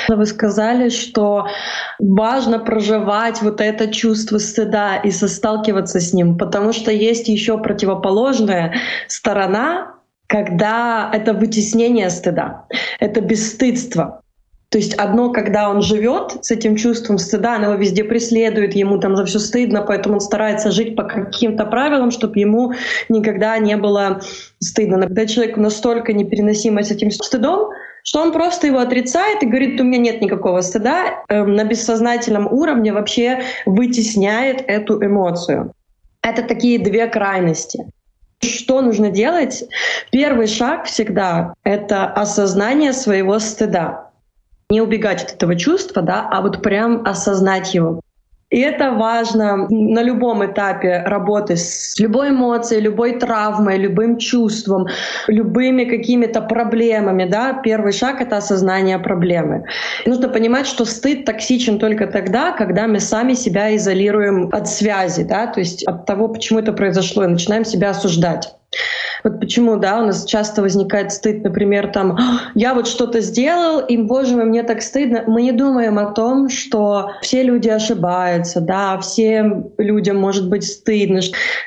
Вы 0.08 0.26
сказали, 0.26 0.90
что 0.90 1.48
важно 2.00 2.60
проживать 2.60 3.42
вот 3.42 3.62
это 3.62 3.92
чувство 3.92 4.38
стыда 4.38 4.98
и 4.98 5.12
состалкиваться 5.12 6.00
с 6.00 6.14
ним, 6.14 6.38
потому 6.38 6.74
что 6.74 6.92
есть 6.92 7.28
еще 7.28 7.58
противоположная 7.58 8.76
сторона, 9.08 9.96
когда 10.28 11.10
это 11.14 11.34
вытеснение 11.34 12.10
стыда, 12.10 12.66
это 13.00 13.22
бесстыдство. 13.22 14.24
То 14.74 14.80
есть 14.80 14.96
одно, 14.96 15.32
когда 15.32 15.70
он 15.70 15.84
живет 15.84 16.44
с 16.44 16.50
этим 16.50 16.76
чувством 16.76 17.20
стыда, 17.20 17.58
оно 17.58 17.66
его 17.66 17.76
везде 17.76 18.04
преследует, 18.04 18.74
ему 18.74 18.98
там 18.98 19.16
за 19.16 19.24
все 19.26 19.38
стыдно, 19.38 19.84
поэтому 19.84 20.16
он 20.16 20.20
старается 20.20 20.72
жить 20.72 20.96
по 20.96 21.04
каким-то 21.04 21.66
правилам, 21.66 22.10
чтобы 22.10 22.40
ему 22.40 22.74
никогда 23.08 23.60
не 23.60 23.78
было 23.78 24.22
стыдно. 24.58 24.98
Но 24.98 25.04
когда 25.04 25.28
человек 25.28 25.58
настолько 25.58 26.12
непереносимо 26.12 26.82
с 26.82 26.90
этим 26.90 27.12
стыдом, 27.12 27.70
что 28.04 28.22
он 28.22 28.32
просто 28.32 28.68
его 28.68 28.80
отрицает 28.80 29.42
и 29.42 29.46
говорит, 29.46 29.80
у 29.80 29.84
меня 29.84 29.98
нет 29.98 30.22
никакого 30.22 30.62
стыда, 30.62 31.24
э, 31.30 31.44
на 31.44 31.64
бессознательном 31.64 32.48
уровне 32.52 32.94
вообще 32.94 33.44
вытесняет 33.66 34.64
эту 34.68 35.04
эмоцию. 35.04 35.74
Это 36.22 36.44
такие 36.44 36.80
две 36.80 37.08
крайности. 37.08 37.92
Что 38.42 38.82
нужно 38.82 39.10
делать? 39.10 39.64
Первый 40.12 40.48
шаг 40.48 40.86
всегда— 40.86 41.54
это 41.64 42.06
осознание 42.06 42.92
своего 42.92 43.40
стыда. 43.40 44.12
Не 44.70 44.82
убегать 44.82 45.24
от 45.24 45.34
этого 45.34 45.56
чувства, 45.56 46.02
да, 46.02 46.28
а 46.30 46.42
вот 46.42 46.62
прям 46.62 47.06
осознать 47.06 47.74
его. 47.74 48.02
И 48.54 48.60
это 48.60 48.92
важно 48.92 49.68
на 49.72 50.04
любом 50.04 50.46
этапе 50.46 51.02
работы 51.08 51.56
с 51.56 51.96
любой 51.98 52.30
эмоцией, 52.30 52.82
любой 52.82 53.18
травмой, 53.18 53.80
любым 53.80 54.18
чувством, 54.20 54.86
любыми 55.28 55.86
какими-то 55.86 56.40
проблемами. 56.42 57.26
Да? 57.26 57.54
Первый 57.64 57.94
шаг— 57.94 58.22
это 58.22 58.38
осознание 58.38 59.00
проблемы. 59.00 59.64
И 60.06 60.10
нужно 60.10 60.30
понимать, 60.30 60.68
что 60.68 60.86
стыд 60.86 61.26
токсичен 61.26 61.80
только 61.80 62.06
тогда, 62.06 62.52
когда 62.52 62.86
мы 62.86 63.00
сами 63.00 63.34
себя 63.34 63.76
изолируем 63.76 64.50
от 64.52 64.68
связи, 64.68 65.24
да? 65.24 65.48
то 65.48 65.60
есть 65.60 65.84
от 65.86 66.06
того, 66.06 66.28
почему 66.28 66.60
это 66.60 66.74
произошло, 66.74 67.24
и 67.24 67.28
начинаем 67.28 67.66
себя 67.66 67.90
осуждать. 67.90 68.54
Вот 69.24 69.40
почему, 69.40 69.78
да, 69.78 70.00
у 70.00 70.06
нас 70.06 70.26
часто 70.26 70.62
возникает 70.62 71.12
стыд, 71.12 71.44
например, 71.44 71.92
там, 71.92 72.18
я 72.56 72.74
вот 72.74 72.88
что-то 72.88 73.22
сделал, 73.22 73.80
и, 73.80 73.98
боже 73.98 74.36
мой, 74.36 74.46
мне 74.46 74.64
так 74.64 74.82
стыдно. 74.82 75.24
Мы 75.28 75.44
не 75.44 75.52
думаем 75.52 75.98
о 75.98 76.12
том, 76.12 76.50
что 76.50 77.12
все 77.22 77.44
люди 77.44 77.70
ошибаются, 77.70 78.60
да, 78.60 78.98
всем 79.00 79.72
людям 79.78 80.18
может 80.18 80.50
быть 80.50 80.66
стыдно. 80.66 81.22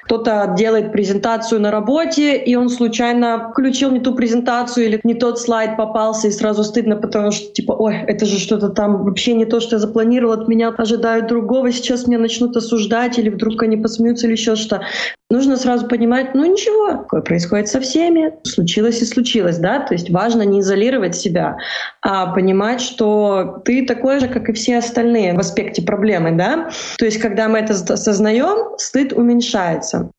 Кто-то 0.05 0.55
делает 0.57 0.93
презентацию 0.93 1.61
на 1.61 1.71
работе, 1.71 2.37
и 2.37 2.55
он 2.57 2.69
случайно 2.69 3.51
включил 3.51 3.91
не 3.91 4.01
ту 4.01 4.15
презентацию 4.15 4.87
или 4.87 5.01
не 5.05 5.15
тот 5.15 5.41
слайд 5.41 5.77
попался, 5.77 6.29
и 6.29 6.33
сразу 6.33 6.63
стыдно, 6.63 6.97
потому 6.97 7.31
что, 7.31 7.53
типа, 7.53 7.73
ой, 7.73 7.97
это 8.07 8.27
же 8.27 8.39
что-то 8.39 8.69
там 8.69 9.05
вообще 9.05 9.33
не 9.35 9.47
то, 9.47 9.61
что 9.61 9.77
я 9.77 9.81
запланировал, 9.81 10.35
от 10.35 10.49
меня 10.49 10.69
ожидают 10.69 11.27
другого, 11.27 11.73
сейчас 11.73 12.07
меня 12.07 12.19
начнут 12.19 12.57
осуждать, 12.57 13.19
или 13.19 13.31
вдруг 13.31 13.63
они 13.63 13.77
посмеются, 13.77 14.27
или 14.27 14.33
еще 14.33 14.57
что. 14.57 14.83
Нужно 15.29 15.57
сразу 15.57 15.89
понимать, 15.89 16.35
ну 16.35 16.45
ничего, 16.45 16.99
такое 16.99 17.21
происходит 17.21 17.67
со 17.67 17.81
всеми, 17.81 18.33
случилось 18.45 19.03
и 19.03 19.05
случилось, 19.05 19.59
да, 19.59 19.81
то 19.81 19.93
есть 19.93 20.09
важно 20.09 20.43
не 20.43 20.61
изолировать 20.61 21.17
себя, 21.17 21.57
а 22.01 22.33
понимать, 22.33 22.81
что 22.81 23.61
ты 23.65 23.85
такой 23.85 24.21
же, 24.21 24.29
как 24.29 24.49
и 24.49 24.53
все 24.53 24.79
остальные 24.79 25.35
в 25.35 25.41
аспекте 25.41 25.83
проблемы, 25.83 26.31
да, 26.33 26.71
то 26.97 27.05
есть 27.05 27.19
когда 27.19 27.49
мы 27.49 27.59
это 27.59 27.73
осознаем, 27.73 28.79
стыд 28.79 29.13
уменьшается. 29.13 30.13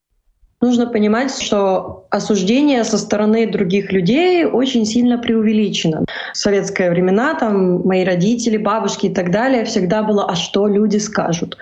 Нужно 0.60 0.88
понимать, 0.88 1.40
что 1.40 2.08
осуждение 2.10 2.84
со 2.84 2.98
стороны 2.98 3.46
других 3.46 3.92
людей 3.92 4.44
очень 4.46 4.88
сильно 4.88 5.20
преувеличено. 5.20 6.04
В 6.34 6.38
советское 6.38 6.90
времена 6.90 7.36
там 7.36 7.86
мои 7.86 8.04
родители, 8.04 8.58
бабушки 8.58 9.06
и 9.06 9.14
так 9.14 9.30
далее 9.30 9.66
всегда 9.66 10.02
было 10.02 10.26
«а 10.28 10.36
что 10.36 10.68
люди 10.68 10.98
скажут?». 10.98 11.58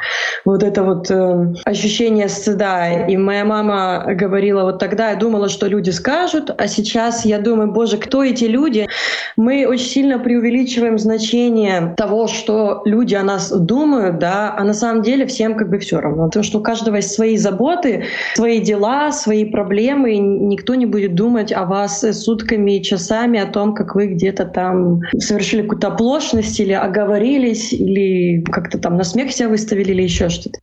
Вот 0.46 0.64
это 0.64 0.84
вот 0.84 1.12
э, 1.12 1.54
ощущение 1.66 2.30
стыда. 2.30 3.06
И 3.08 3.18
моя 3.18 3.44
мама 3.44 4.06
говорила 4.14 4.64
вот 4.64 4.80
тогда, 4.80 5.10
я 5.10 5.16
думала, 5.16 5.50
что 5.50 5.68
люди 5.68 5.90
скажут, 5.90 6.52
а 6.58 6.68
сейчас 6.68 7.26
я 7.26 7.40
думаю, 7.40 7.74
боже, 7.74 7.98
кто 7.98 8.24
эти 8.24 8.46
люди? 8.46 8.88
Мы 9.36 9.66
очень 9.68 9.88
сильно 9.88 10.20
преувеличиваем 10.20 11.00
значение 11.00 11.96
того, 11.98 12.28
что 12.28 12.82
люди 12.86 13.16
о 13.16 13.24
нас 13.24 13.52
думают, 13.52 14.20
да, 14.20 14.56
а 14.58 14.64
на 14.64 14.74
самом 14.74 15.02
деле 15.02 15.26
всем 15.26 15.56
как 15.56 15.70
бы 15.70 15.80
все 15.80 16.00
равно. 16.00 16.28
Потому 16.28 16.44
что 16.44 16.60
у 16.60 16.62
каждого 16.62 16.98
есть 16.98 17.12
свои 17.12 17.36
заботы, 17.36 18.06
свои 18.36 18.60
дела, 18.60 18.85
дела, 18.86 19.12
свои 19.12 19.46
проблемы, 19.46 20.14
и 20.14 20.20
никто 20.20 20.76
не 20.76 20.86
будет 20.86 21.16
думать 21.16 21.52
о 21.52 21.66
вас 21.66 22.02
сутками 22.12 22.78
и 22.78 22.84
часами, 22.84 23.40
о 23.40 23.46
том, 23.46 23.74
как 23.74 23.96
вы 23.96 24.08
где-то 24.08 24.46
там 24.46 25.02
совершили 25.18 25.62
какую-то 25.64 25.88
оплошность 25.88 26.60
или 26.60 26.74
оговорились, 26.74 27.74
или 27.74 28.42
как-то 28.44 28.78
там 28.78 28.98
на 28.98 29.04
смех 29.04 29.32
себя 29.32 29.50
выставили, 29.50 29.92
или 29.92 30.04
еще 30.04 30.30
что-то. 30.30 30.60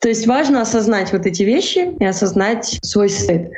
То 0.00 0.08
есть 0.08 0.26
важно 0.26 0.60
осознать 0.60 1.12
вот 1.12 1.26
эти 1.26 1.42
вещи 1.42 1.94
и 1.98 2.04
осознать 2.04 2.78
свой 2.82 3.08
стыд. 3.08 3.50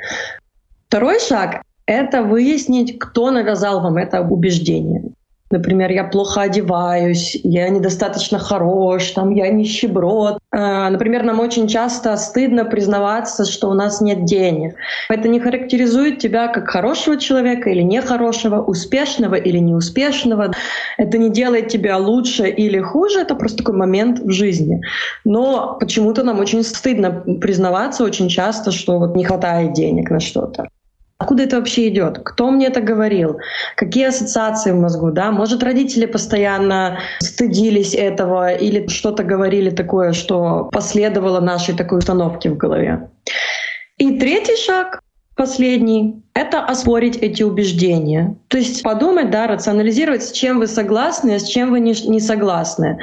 Второй 0.88 1.18
шаг— 1.20 1.62
это 1.86 2.22
выяснить, 2.22 2.98
кто 2.98 3.30
навязал 3.30 3.80
вам 3.82 3.96
это 3.96 4.20
убеждение. 4.20 5.02
Например, 5.50 5.92
я 5.92 6.02
плохо 6.02 6.42
одеваюсь, 6.42 7.38
я 7.44 7.68
недостаточно 7.68 8.38
хорош, 8.38 9.10
там, 9.12 9.30
я 9.30 9.48
нищеброд. 9.48 10.38
А, 10.50 10.90
например, 10.90 11.22
нам 11.22 11.38
очень 11.38 11.68
часто 11.68 12.16
стыдно 12.16 12.64
признаваться, 12.64 13.44
что 13.44 13.70
у 13.70 13.74
нас 13.74 14.00
нет 14.00 14.24
денег. 14.24 14.74
Это 15.08 15.28
не 15.28 15.38
характеризует 15.38 16.18
тебя 16.18 16.48
как 16.48 16.68
хорошего 16.68 17.16
человека 17.16 17.70
или 17.70 17.82
нехорошего, 17.82 18.60
успешного 18.60 19.36
или 19.36 19.58
неуспешного. 19.58 20.52
Это 20.98 21.16
не 21.16 21.30
делает 21.30 21.68
тебя 21.68 21.96
лучше 21.96 22.48
или 22.48 22.80
хуже, 22.80 23.20
это 23.20 23.36
просто 23.36 23.58
такой 23.58 23.76
момент 23.76 24.18
в 24.18 24.30
жизни. 24.30 24.80
Но 25.24 25.76
почему-то 25.78 26.24
нам 26.24 26.40
очень 26.40 26.64
стыдно 26.64 27.10
признаваться 27.40 28.02
очень 28.02 28.28
часто, 28.28 28.72
что 28.72 28.98
вот 28.98 29.14
не 29.14 29.24
хватает 29.24 29.74
денег 29.74 30.10
на 30.10 30.18
что-то. 30.18 30.68
Откуда 31.18 31.44
это 31.44 31.56
вообще 31.56 31.88
идет? 31.88 32.18
Кто 32.24 32.50
мне 32.50 32.66
это 32.66 32.82
говорил? 32.82 33.38
Какие 33.74 34.08
ассоциации 34.08 34.72
в 34.72 34.76
мозгу? 34.76 35.12
Да? 35.12 35.30
Может, 35.30 35.62
родители 35.62 36.04
постоянно 36.04 36.98
стыдились 37.20 37.94
этого 37.94 38.52
или 38.52 38.86
что-то 38.88 39.24
говорили 39.24 39.70
такое, 39.70 40.12
что 40.12 40.68
последовало 40.72 41.40
нашей 41.40 41.74
такой 41.74 41.98
установке 41.98 42.50
в 42.50 42.58
голове. 42.58 43.08
И 43.96 44.18
третий 44.18 44.56
шаг 44.56 45.00
Последний— 45.36 46.22
это 46.34 46.60
оспорить 46.64 47.16
эти 47.16 47.42
убеждения. 47.42 48.34
То 48.48 48.58
есть 48.58 48.82
подумать, 48.82 49.30
да, 49.30 49.46
рационализировать, 49.46 50.22
с 50.22 50.32
чем 50.32 50.60
вы 50.60 50.66
согласны, 50.66 51.34
а 51.34 51.38
с 51.38 51.44
чем 51.44 51.70
вы 51.70 51.80
не, 51.80 51.94
не 52.08 52.20
согласны. 52.20 52.98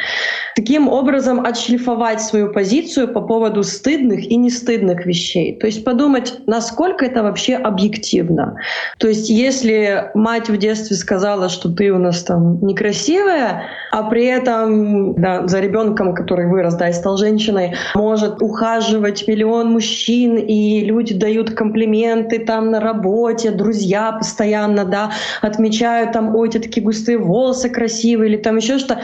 Таким 0.55 0.87
образом 0.87 1.45
отшлифовать 1.45 2.21
свою 2.21 2.51
позицию 2.53 3.07
по 3.07 3.21
поводу 3.21 3.63
стыдных 3.63 4.19
и 4.25 4.35
нестыдных 4.35 5.05
вещей. 5.05 5.57
То 5.59 5.67
есть 5.67 5.83
подумать, 5.83 6.39
насколько 6.47 7.05
это 7.05 7.23
вообще 7.23 7.55
объективно. 7.55 8.55
То 8.99 9.07
есть 9.07 9.29
если 9.29 10.11
мать 10.13 10.49
в 10.49 10.57
детстве 10.57 10.95
сказала, 10.95 11.49
что 11.49 11.69
ты 11.69 11.91
у 11.91 11.97
нас 11.97 12.23
там 12.23 12.63
некрасивая, 12.65 13.63
а 13.91 14.03
при 14.03 14.25
этом 14.25 15.13
да, 15.15 15.47
за 15.47 15.59
ребенком, 15.59 16.15
который 16.15 16.47
вырос, 16.47 16.75
да, 16.75 16.89
и 16.89 16.93
стал 16.93 17.17
женщиной, 17.17 17.75
может 17.95 18.41
ухаживать 18.41 19.27
миллион 19.27 19.71
мужчин, 19.71 20.37
и 20.37 20.81
люди 20.85 21.13
дают 21.13 21.51
комплименты, 21.51 22.22
клиенты 22.23 22.45
там 22.45 22.71
на 22.71 22.79
работе, 22.79 23.51
друзья 23.51 24.11
постоянно, 24.11 24.85
да, 24.85 25.11
отмечают 25.41 26.11
там, 26.11 26.35
ой, 26.35 26.47
у 26.47 26.51
тебя 26.51 26.63
такие 26.63 26.83
густые 26.83 27.17
волосы 27.17 27.69
красивые 27.69 28.31
или 28.31 28.37
там 28.37 28.57
еще 28.57 28.79
что. 28.79 29.01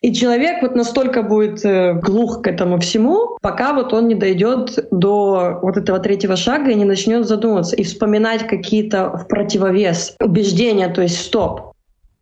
И 0.00 0.12
человек 0.12 0.62
вот 0.62 0.74
настолько 0.74 1.22
будет 1.22 1.64
э, 1.64 1.94
глух 1.94 2.42
к 2.42 2.48
этому 2.48 2.80
всему, 2.80 3.38
пока 3.40 3.72
вот 3.72 3.92
он 3.92 4.08
не 4.08 4.16
дойдет 4.16 4.88
до 4.90 5.60
вот 5.62 5.76
этого 5.76 6.00
третьего 6.00 6.34
шага 6.34 6.72
и 6.72 6.74
не 6.74 6.84
начнет 6.84 7.24
задумываться 7.28 7.76
и 7.76 7.84
вспоминать 7.84 8.44
какие-то 8.48 9.10
в 9.10 9.28
противовес 9.28 10.16
убеждения, 10.20 10.88
то 10.88 11.02
есть 11.02 11.20
стоп, 11.20 11.71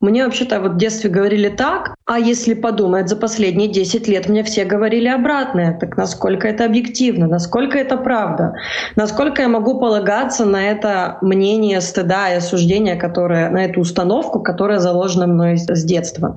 мне 0.01 0.25
вообще-то 0.25 0.61
вот 0.61 0.73
в 0.73 0.77
детстве 0.79 1.11
говорили 1.11 1.49
так, 1.49 1.95
а 2.07 2.19
если 2.19 2.55
подумать, 2.55 3.09
за 3.09 3.17
последние 3.17 3.69
10 3.69 4.09
лет 4.09 4.29
мне 4.29 4.43
все 4.43 4.65
говорили 4.65 5.09
обратное. 5.09 5.79
Так 5.79 5.97
насколько 5.97 6.49
это 6.49 6.65
объективно, 6.65 7.27
насколько 7.27 7.79
это 7.79 7.97
правда, 7.99 8.55
насколько 8.97 9.43
я 9.43 9.49
могу 9.49 9.79
полагаться 9.79 10.47
на 10.47 10.71
это 10.71 11.19
мнение 11.21 11.81
стыда 11.81 12.33
и 12.33 12.37
осуждения, 12.37 12.97
которое, 12.97 13.51
на 13.51 13.67
эту 13.67 13.81
установку, 13.81 14.41
которая 14.41 14.79
заложена 14.79 15.27
мной 15.27 15.59
с 15.59 15.85
детства. 15.85 16.37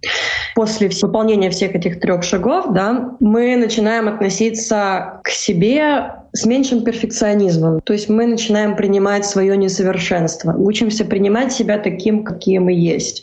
После 0.56 0.89
выполнения 1.02 1.49
всех 1.49 1.73
этих 1.73 1.99
трех 1.99 2.23
шагов 2.23 2.73
да, 2.73 3.15
мы 3.19 3.56
начинаем 3.56 4.10
относиться 4.10 5.21
к 5.23 5.30
себе 5.30 6.22
с 6.33 6.45
меньшим 6.45 6.83
перфекционизмом. 6.83 7.79
То 7.81 7.93
есть 7.93 8.09
мы 8.09 8.25
начинаем 8.25 8.75
принимать 8.75 9.25
свое 9.25 9.55
несовершенство, 9.55 10.53
учимся 10.57 11.05
принимать 11.05 11.53
себя 11.53 11.77
таким, 11.77 12.23
какие 12.23 12.57
мы 12.57 12.73
есть. 12.73 13.21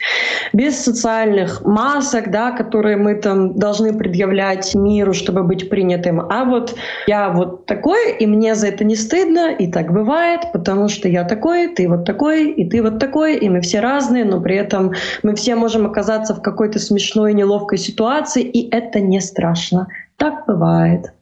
Без 0.53 0.79
социальных 0.79 1.65
масок, 1.65 2.31
да, 2.31 2.53
которые 2.53 2.97
мы 2.97 3.17
там 3.17 3.55
должны 3.59 3.93
предъявлять 3.93 4.77
миру, 4.77 5.13
чтобы 5.13 5.43
быть 5.43 5.69
принятым. 5.69 6.21
А 6.21 6.45
вот 6.45 6.77
я 7.09 7.31
вот 7.31 7.67
такой, 7.67 8.17
и 8.17 8.27
мне 8.27 8.55
за 8.55 8.69
это 8.69 8.85
не 8.85 8.95
стыдно, 8.95 9.51
и 9.51 9.67
так 9.67 9.93
бывает, 9.93 10.43
потому 10.53 10.89
что 10.89 11.09
я 11.09 11.25
такой, 11.25 11.67
ты 11.75 11.89
вот 11.89 12.05
такой, 12.05 12.53
и 12.53 12.69
ты 12.69 12.81
вот 12.81 13.01
такой, 13.01 13.37
и 13.37 13.49
мы 13.49 13.61
все 13.61 13.81
разные, 13.81 14.25
но 14.25 14.41
при 14.41 14.55
этом 14.55 14.93
мы 15.25 15.35
все 15.35 15.57
можем 15.57 15.85
оказаться 15.85 16.33
в 16.35 16.43
какой-то 16.43 16.79
смешной, 16.79 17.35
неловкой 17.35 17.79
ситуации, 17.79 18.43
и 18.43 18.71
это 18.71 19.01
не 19.01 19.21
страшно. 19.21 19.89
Так 20.17 20.45
бывает. 20.47 21.13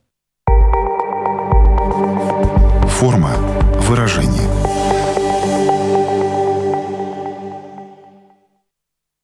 Форма 2.98 3.30
выражения. 3.82 4.57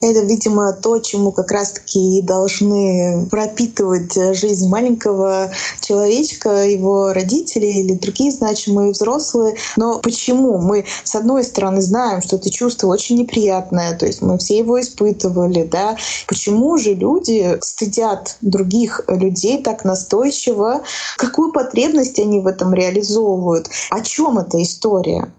Это, 0.01 0.19
видимо, 0.19 0.73
то, 0.73 0.99
чему 0.99 1.31
как 1.31 1.51
раз-таки 1.51 2.21
должны 2.21 3.27
пропитывать 3.31 4.13
жизнь 4.35 4.67
маленького 4.67 5.51
человечка, 5.79 6.65
его 6.65 7.13
родители 7.13 7.67
или 7.67 7.93
другие 7.93 8.31
значимые 8.31 8.91
взрослые. 8.91 9.55
Но 9.77 9.99
почему? 9.99 10.57
Мы, 10.57 10.85
с 11.05 11.15
одной 11.15 11.45
стороны, 11.45 11.81
знаем, 11.81 12.21
что 12.21 12.35
это 12.35 12.51
чувство 12.51 12.87
очень 12.87 13.17
неприятное, 13.17 13.97
то 13.97 14.05
есть 14.05 14.21
мы 14.21 14.37
все 14.37 14.57
его 14.57 14.81
испытывали, 14.81 15.63
да. 15.63 15.95
Почему 16.27 16.77
же 16.77 16.93
люди 16.93 17.57
стыдят 17.61 18.37
других 18.41 19.01
людей 19.07 19.63
так 19.63 19.85
настойчиво? 19.85 20.81
Какую 21.15 21.53
потребность 21.53 22.19
они 22.19 22.41
в 22.41 22.47
этом 22.47 22.73
реализовывают? 22.73 23.69
О 23.89 24.01
чем 24.01 24.39
эта 24.39 24.61
история? 24.61 25.31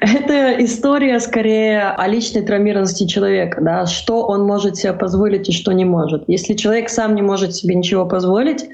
Это 0.00 0.62
история 0.64 1.18
скорее 1.20 1.90
о 1.90 2.06
личной 2.06 2.42
травмированности 2.42 3.06
человека, 3.06 3.60
да, 3.60 3.86
что 3.86 4.26
он 4.26 4.42
может 4.42 4.76
себе 4.76 4.92
позволить 4.92 5.48
и 5.48 5.52
что 5.52 5.72
не 5.72 5.84
может. 5.84 6.24
Если 6.26 6.54
человек 6.54 6.90
сам 6.90 7.14
не 7.14 7.22
может 7.22 7.54
себе 7.54 7.74
ничего 7.74 8.04
позволить, 8.04 8.68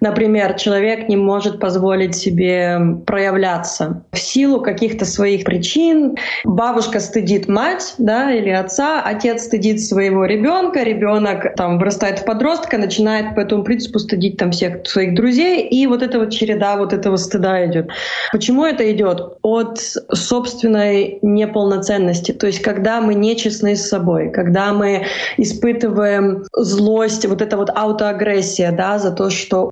Например, 0.00 0.54
человек 0.54 1.08
не 1.08 1.16
может 1.16 1.60
позволить 1.60 2.14
себе 2.14 2.78
проявляться 3.06 4.04
в 4.12 4.18
силу 4.18 4.60
каких-то 4.60 5.04
своих 5.04 5.44
причин. 5.44 6.16
Бабушка 6.44 7.00
стыдит 7.00 7.48
мать, 7.48 7.94
да, 7.98 8.32
или 8.32 8.50
отца, 8.50 9.02
отец 9.02 9.44
стыдит 9.44 9.80
своего 9.80 10.24
ребенка, 10.24 10.82
ребенок 10.82 11.54
там 11.56 11.78
вырастает 11.78 12.20
в 12.20 12.24
подростка, 12.24 12.78
начинает 12.78 13.34
по 13.34 13.40
этому 13.40 13.64
принципу 13.64 13.98
стыдить 13.98 14.36
там 14.36 14.50
всех 14.50 14.86
своих 14.86 15.14
друзей, 15.14 15.68
и 15.68 15.86
вот 15.86 16.02
эта 16.02 16.18
вот 16.18 16.30
череда 16.30 16.76
вот 16.76 16.92
этого 16.92 17.16
стыда 17.16 17.66
идет. 17.66 17.88
Почему 18.32 18.64
это 18.64 18.90
идет? 18.92 19.38
От 19.42 19.78
собственной 19.78 21.18
неполноценности. 21.22 22.32
То 22.32 22.46
есть, 22.46 22.62
когда 22.62 23.00
мы 23.00 23.14
нечестны 23.14 23.76
с 23.76 23.88
собой, 23.88 24.30
когда 24.30 24.72
мы 24.72 25.06
испытываем 25.36 26.44
злость, 26.52 27.26
вот 27.26 27.40
эта 27.40 27.56
вот 27.56 27.70
аутоагрессия, 27.74 28.72
да, 28.72 28.98
за 28.98 29.12
то, 29.12 29.30
что 29.30 29.70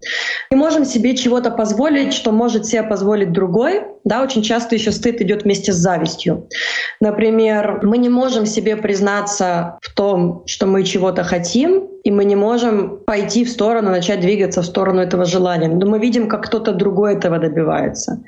мы 0.50 0.56
можем 0.56 0.84
себе 0.84 1.16
чего-то 1.16 1.50
позволить, 1.50 2.12
что 2.12 2.32
может 2.32 2.66
себе 2.66 2.82
позволить 2.82 3.32
другой. 3.32 3.82
Да, 4.04 4.22
очень 4.22 4.42
часто 4.42 4.74
еще 4.74 4.92
стыд 4.92 5.20
идет 5.20 5.44
вместе 5.44 5.72
с 5.72 5.76
завистью. 5.76 6.48
Например, 7.00 7.80
мы 7.82 7.98
не 7.98 8.08
можем 8.08 8.46
себе 8.46 8.76
признаться 8.76 9.78
в 9.80 9.94
том, 9.94 10.42
что 10.46 10.66
мы 10.66 10.82
чего-то 10.82 11.22
хотим, 11.22 11.88
и 12.04 12.10
мы 12.10 12.24
не 12.24 12.36
можем 12.36 12.98
пойти 13.06 13.44
в 13.44 13.50
сторону, 13.50 13.90
начать 13.90 14.20
двигаться 14.20 14.60
в 14.60 14.66
сторону 14.66 15.00
этого 15.00 15.24
желания. 15.24 15.68
Но 15.68 15.86
мы 15.86 15.98
видим, 15.98 16.28
как 16.28 16.44
кто-то 16.44 16.72
другой 16.72 17.14
этого 17.14 17.38
добивается. 17.38 18.22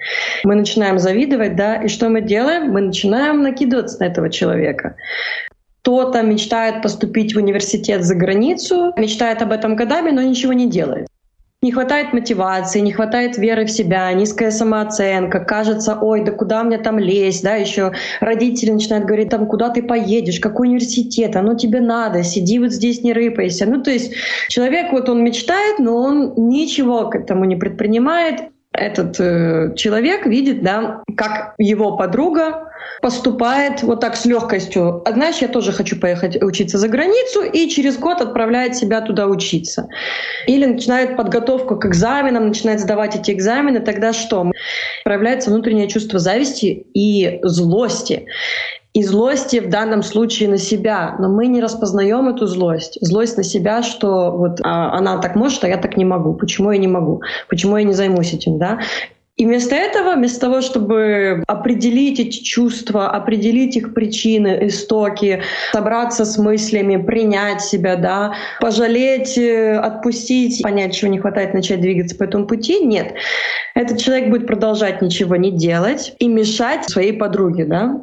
Мы 0.45 0.55
начинаем 0.55 0.99
завидовать, 0.99 1.57
да, 1.57 1.77
и 1.77 1.89
что 1.89 2.09
мы 2.09 2.21
делаем? 2.21 2.71
Мы 2.71 2.81
начинаем 2.81 3.43
накидываться 3.43 3.99
на 4.01 4.05
этого 4.05 4.31
человека 4.31 4.97
кто-то 5.85 6.23
мечтает 6.23 6.81
поступить 6.81 7.35
в 7.35 7.37
университет 7.37 8.05
за 8.05 8.15
границу, 8.15 8.95
мечтает 8.97 9.43
об 9.43 9.53
этом 9.53 9.77
годами, 9.77 10.13
но 10.13 10.23
ничего 10.23 10.55
не 10.55 10.67
делает 10.67 11.09
не 11.65 11.73
хватает 11.73 12.13
мотивации, 12.13 12.81
не 12.81 12.93
хватает 12.93 13.39
веры 13.39 13.65
в 13.65 13.71
себя, 13.71 14.13
низкая 14.13 14.51
самооценка, 14.51 15.41
кажется, 15.41 15.99
ой, 15.99 16.23
да 16.23 16.31
куда 16.31 16.63
мне 16.63 16.77
там 16.77 16.99
лезть, 16.99 17.43
да, 17.43 17.55
еще 17.55 17.93
родители 18.21 18.71
начинают 18.71 19.07
говорить, 19.07 19.31
там, 19.31 19.47
куда 19.47 19.71
ты 19.71 19.83
поедешь, 19.83 20.41
какой 20.41 20.69
университет, 20.69 21.37
оно 21.37 21.55
тебе 21.55 21.81
надо, 21.81 22.23
сиди 22.23 22.59
вот 22.59 22.71
здесь, 22.71 23.03
не 23.03 23.15
рыпайся. 23.15 23.65
Ну, 23.65 23.83
то 23.83 23.91
есть 23.91 24.13
человек, 24.49 24.93
вот 24.93 25.09
он 25.09 25.25
мечтает, 25.25 25.79
но 25.79 25.97
он 25.97 26.35
ничего 26.37 27.09
к 27.09 27.17
этому 27.17 27.47
не 27.47 27.57
предпринимает, 27.57 28.41
этот 28.73 29.19
э, 29.21 29.73
человек 29.77 30.27
видит, 30.27 30.63
да, 30.63 31.03
как 31.17 31.55
его 31.59 31.97
подруга 31.97 32.73
поступает 33.03 33.83
вот 33.83 34.01
так 34.01 34.17
с 34.17 34.25
легкостью. 34.25 35.03
А 35.05 35.13
знаешь, 35.13 35.39
я 35.39 35.49
тоже 35.49 35.73
хочу 35.73 35.99
поехать 35.99 36.43
учиться 36.43 36.79
за 36.79 36.89
границу, 36.89 37.43
и 37.43 37.69
через 37.69 37.99
год 37.99 38.21
отправляет 38.21 38.77
себя 38.77 39.01
туда 39.01 39.27
учиться. 39.27 39.89
Или 40.47 40.65
начинает 40.65 41.17
подготовку 41.17 41.77
к 41.77 41.87
экзаменам, 41.87 42.49
начинает 42.49 42.81
сдавать 42.81 43.17
эти 43.17 43.31
экзамены, 43.31 43.81
тогда 43.81 44.13
что? 44.13 44.51
Проявляется 45.05 45.51
внутреннее 45.51 45.89
чувство 45.89 46.19
зависти 46.19 46.87
и 46.95 47.41
злости 47.43 48.27
и 48.95 49.03
злости 49.03 49.59
в 49.59 49.69
данном 49.69 50.05
случае 50.05 50.49
на 50.49 50.57
себя, 50.57 51.17
но 51.19 51.29
мы 51.29 51.49
не 51.49 51.61
распознаем 51.61 52.29
эту 52.29 52.47
злость. 52.47 52.97
Злость 53.01 53.37
на 53.37 53.43
себя, 53.43 53.83
что 53.83 54.31
вот 54.31 54.61
а, 54.63 54.97
она 54.97 55.19
так 55.19 55.35
может, 55.35 55.65
а 55.65 55.69
я 55.69 55.79
так 55.79 55.97
не 55.97 56.05
могу. 56.05 56.35
Почему 56.35 56.71
я 56.71 56.79
не 56.79 56.87
могу? 56.87 57.21
Почему 57.49 57.77
я 57.77 57.83
не 57.83 57.93
займусь 57.93 58.33
этим, 58.33 58.57
да? 58.57 58.79
И 59.37 59.47
вместо 59.47 59.75
этого, 59.75 60.15
вместо 60.15 60.43
того, 60.43 60.61
чтобы 60.61 61.43
определить 61.49 62.21
эти 62.21 62.39
чувства, 62.39 63.11
определить 63.11 63.77
их 63.77 63.93
причины, 63.93 64.69
истоки, 64.69 65.43
собраться 65.73 66.25
с 66.25 66.39
мыслями, 66.39 67.03
принять 67.03 67.61
себя, 67.61 67.97
да, 67.97 68.35
пожалеть, 68.61 69.37
э, 69.37 69.77
отпустить, 69.77 70.63
понять, 70.63 70.95
чего 70.95 71.11
не 71.11 71.19
хватает, 71.19 71.53
начать 71.53 71.81
двигаться 71.81 72.17
по 72.17 72.23
этому 72.23 72.47
пути, 72.47 72.79
нет. 72.85 73.15
Этот 73.75 73.99
человек 73.99 74.31
будет 74.31 74.47
продолжать 74.47 75.03
ничего 75.03 75.35
не 75.35 75.51
делать 75.51 76.15
и 76.21 76.29
мешать 76.29 76.89
своей 76.89 77.13
подруге, 77.13 77.65
да 77.65 78.01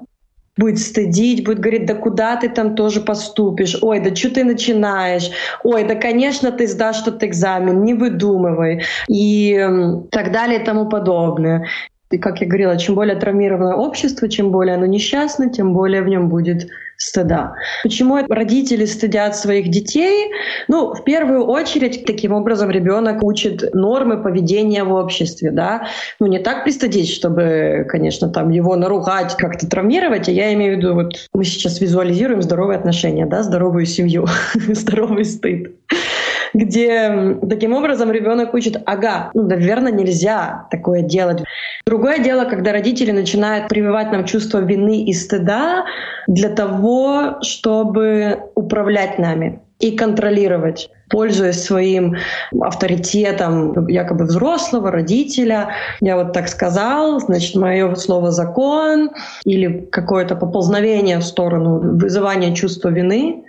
будет 0.57 0.79
стыдить, 0.79 1.45
будет 1.45 1.59
говорить, 1.59 1.85
да 1.85 1.95
куда 1.95 2.35
ты 2.35 2.49
там 2.49 2.75
тоже 2.75 3.01
поступишь, 3.01 3.77
ой, 3.81 3.99
да 3.99 4.13
что 4.15 4.33
ты 4.33 4.43
начинаешь, 4.43 5.31
ой, 5.63 5.83
да, 5.83 5.95
конечно, 5.95 6.51
ты 6.51 6.67
сдашь 6.67 7.01
тот 7.01 7.23
экзамен, 7.23 7.83
не 7.83 7.93
выдумывай, 7.93 8.83
и 9.07 9.59
так 10.11 10.31
далее 10.31 10.61
и 10.61 10.63
тому 10.63 10.89
подобное. 10.89 11.67
И, 12.11 12.17
как 12.17 12.41
я 12.41 12.47
говорила, 12.47 12.77
чем 12.77 12.95
более 12.95 13.15
травмированное 13.15 13.75
общество, 13.75 14.27
чем 14.27 14.51
более 14.51 14.75
оно 14.75 14.85
несчастно, 14.85 15.49
тем 15.49 15.73
более 15.73 16.01
в 16.01 16.07
нем 16.07 16.27
будет 16.27 16.67
стыда. 17.01 17.55
Почему 17.81 18.19
родители 18.29 18.85
стыдят 18.85 19.35
своих 19.35 19.69
детей? 19.69 20.31
Ну, 20.67 20.93
в 20.93 21.03
первую 21.03 21.45
очередь, 21.45 22.05
таким 22.05 22.31
образом 22.31 22.69
ребенок 22.69 23.23
учит 23.23 23.73
нормы 23.73 24.21
поведения 24.21 24.83
в 24.83 24.93
обществе, 24.93 25.51
да. 25.51 25.87
Ну, 26.19 26.27
не 26.27 26.37
так 26.37 26.63
пристыдить, 26.63 27.09
чтобы, 27.09 27.87
конечно, 27.89 28.29
там 28.29 28.51
его 28.51 28.75
наругать, 28.75 29.35
как-то 29.35 29.67
травмировать, 29.67 30.29
а 30.29 30.31
я 30.31 30.53
имею 30.53 30.75
в 30.75 30.77
виду, 30.77 30.93
вот 30.93 31.29
мы 31.33 31.43
сейчас 31.43 31.81
визуализируем 31.81 32.43
здоровые 32.43 32.77
отношения, 32.77 33.25
да, 33.25 33.41
здоровую 33.41 33.87
семью, 33.87 34.27
здоровый 34.53 35.25
стыд 35.25 35.71
где 36.53 37.37
таким 37.49 37.73
образом 37.73 38.11
ребенок 38.11 38.53
учит, 38.53 38.81
ага, 38.85 39.31
ну, 39.33 39.43
наверное, 39.43 39.91
нельзя 39.91 40.67
такое 40.71 41.01
делать. 41.01 41.43
Другое 41.85 42.19
дело, 42.19 42.45
когда 42.45 42.71
родители 42.71 43.11
начинают 43.11 43.67
прививать 43.67 44.11
нам 44.11 44.25
чувство 44.25 44.59
вины 44.59 45.03
и 45.03 45.13
стыда 45.13 45.85
для 46.27 46.49
того, 46.49 47.37
чтобы 47.41 48.39
управлять 48.55 49.17
нами 49.19 49.59
и 49.79 49.97
контролировать 49.97 50.89
пользуясь 51.11 51.63
своим 51.63 52.15
авторитетом 52.59 53.87
якобы 53.87 54.25
взрослого 54.25 54.91
родителя, 54.91 55.75
я 55.99 56.17
вот 56.17 56.33
так 56.33 56.47
сказал, 56.47 57.19
значит, 57.19 57.55
мое 57.55 57.93
слово 57.95 58.31
закон 58.31 59.11
или 59.45 59.87
какое-то 59.91 60.35
поползновение 60.35 61.17
в 61.17 61.23
сторону 61.23 61.79
вызывания 61.97 62.53
чувства 62.53 62.89
вины. 62.89 63.43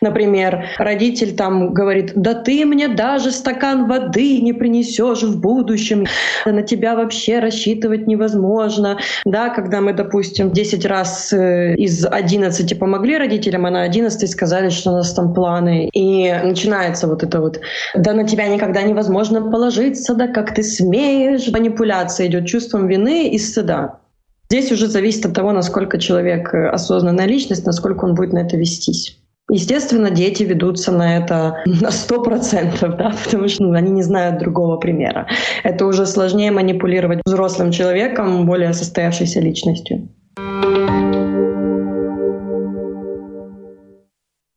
Например, 0.00 0.66
родитель 0.78 1.36
там 1.36 1.72
говорит, 1.72 2.12
да 2.14 2.34
ты 2.34 2.64
мне 2.64 2.88
даже 2.88 3.30
стакан 3.30 3.86
воды 3.86 4.40
не 4.40 4.52
принесешь 4.52 5.22
в 5.22 5.40
будущем, 5.40 6.06
на 6.44 6.62
тебя 6.62 6.96
вообще 6.96 7.38
рассчитывать 7.38 8.06
невозможно. 8.06 8.98
Да, 9.24 9.50
когда 9.50 9.80
мы, 9.80 9.92
допустим, 9.92 10.50
10 10.50 10.86
раз 10.86 11.32
э, 11.32 11.74
из 11.76 12.04
11 12.04 12.78
помогли 12.78 13.18
родителям, 13.18 13.66
а 13.66 13.70
на 13.70 13.82
11 13.82 14.30
сказали, 14.30 14.70
что 14.70 14.90
у 14.90 14.94
нас 14.94 15.12
там 15.12 15.34
планы. 15.34 15.88
И 15.92 16.32
начинается 16.42 17.01
начинается 17.02 17.06
вот 17.06 17.22
это 17.22 17.40
вот, 17.40 17.60
да 17.94 18.12
на 18.12 18.24
тебя 18.26 18.48
никогда 18.48 18.82
невозможно 18.82 19.40
положиться, 19.50 20.14
да 20.14 20.28
как 20.28 20.54
ты 20.54 20.62
смеешь. 20.62 21.50
Манипуляция 21.52 22.26
идет 22.26 22.46
чувством 22.46 22.88
вины 22.88 23.28
и 23.28 23.38
стыда. 23.38 23.98
Здесь 24.50 24.72
уже 24.72 24.86
зависит 24.86 25.26
от 25.26 25.34
того, 25.34 25.52
насколько 25.52 25.98
человек 25.98 26.52
э, 26.54 26.68
осознанная 26.68 27.26
личность, 27.26 27.66
насколько 27.66 28.04
он 28.04 28.14
будет 28.14 28.32
на 28.32 28.40
это 28.40 28.56
вестись. 28.56 29.18
Естественно, 29.50 30.10
дети 30.10 30.44
ведутся 30.44 30.92
на 30.92 31.16
это 31.16 31.62
на 31.80 31.90
сто 31.90 32.22
процентов, 32.22 32.96
да, 32.96 33.12
потому 33.24 33.48
что 33.48 33.64
ну, 33.64 33.72
они 33.72 33.90
не 33.90 34.02
знают 34.02 34.38
другого 34.38 34.76
примера. 34.76 35.26
Это 35.64 35.86
уже 35.86 36.06
сложнее 36.06 36.50
манипулировать 36.50 37.20
взрослым 37.24 37.70
человеком, 37.70 38.46
более 38.46 38.74
состоявшейся 38.74 39.40
личностью. 39.40 40.08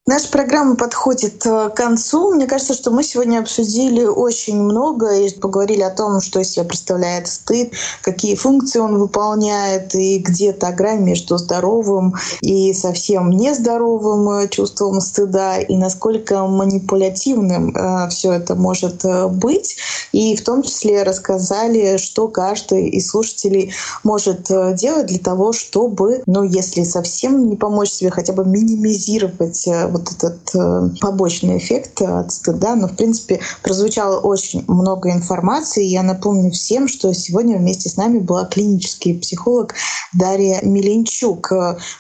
Наша 0.08 0.30
программа 0.30 0.76
подходит 0.76 1.44
э, 1.48 1.70
к 1.70 1.74
концу. 1.74 2.32
Мне 2.32 2.46
кажется, 2.46 2.76
что 2.76 2.92
мы 2.92 3.02
сегодня 3.02 3.40
обсудили 3.40 4.04
очень 4.04 4.62
много 4.62 5.12
и 5.16 5.34
поговорили 5.34 5.82
о 5.82 5.90
том, 5.90 6.22
что 6.22 6.42
из 6.42 6.52
себя 6.52 6.64
представляет 6.64 7.28
стыд, 7.28 7.74
какие 8.04 8.36
функции 8.36 8.78
он 8.78 9.00
выполняет 9.00 9.96
и 9.96 10.20
где 10.20 10.54
та 10.54 10.74
грань 10.74 11.02
между 11.02 11.40
здоровым 11.40 12.14
и 12.42 12.72
совсем 12.76 13.32
нездоровым 13.32 14.30
э, 14.30 14.48
чувством 14.48 15.02
стыда 15.02 15.58
и 15.58 15.76
насколько 15.76 16.46
манипулятивным 16.46 17.76
э, 17.76 18.10
все 18.10 18.34
это 18.34 18.54
может 18.54 19.04
быть. 19.32 19.76
И 20.12 20.36
в 20.36 20.44
том 20.44 20.62
числе 20.62 21.02
рассказали, 21.02 21.98
что 21.98 22.28
каждый 22.28 22.90
из 22.90 23.10
слушателей 23.10 23.74
может 24.04 24.52
делать 24.76 25.08
для 25.08 25.18
того, 25.18 25.52
чтобы, 25.52 26.22
ну, 26.28 26.44
если 26.44 26.84
совсем 26.84 27.50
не 27.50 27.56
помочь 27.56 27.90
себе, 27.90 28.12
хотя 28.12 28.34
бы 28.34 28.46
минимизировать 28.46 29.68
вот 29.96 30.12
этот 30.12 30.56
э, 30.56 30.90
побочный 31.00 31.58
эффект 31.58 32.02
от 32.02 32.32
стыда. 32.32 32.76
Но, 32.76 32.88
в 32.88 32.96
принципе, 32.96 33.40
прозвучало 33.64 34.20
очень 34.20 34.64
много 34.68 35.12
информации. 35.12 35.86
Я 35.86 36.04
напомню 36.04 36.52
всем, 36.52 36.88
что 36.88 37.14
сегодня 37.14 37.58
вместе 37.58 37.90
с 37.90 37.98
нами 37.98 38.20
была 38.20 38.46
клинический 38.46 39.18
психолог 39.18 39.74
Дарья 40.14 40.60
Миленчук. 40.64 41.52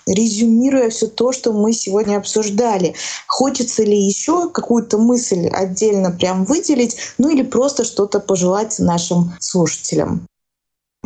Резюмируя 0.05 0.89
все 0.89 1.08
то, 1.08 1.31
что 1.31 1.53
мы 1.53 1.73
сегодня 1.73 2.17
обсуждали, 2.17 2.95
хочется 3.27 3.84
ли 3.84 3.97
еще 3.97 4.49
какую-то 4.49 4.97
мысль 4.97 5.47
отдельно 5.47 6.12
прям 6.12 6.45
выделить, 6.45 6.97
ну 7.17 7.29
или 7.29 7.43
просто 7.43 7.84
что-то 7.84 8.19
пожелать 8.19 8.79
нашим 8.79 9.34
слушателям? 9.39 10.27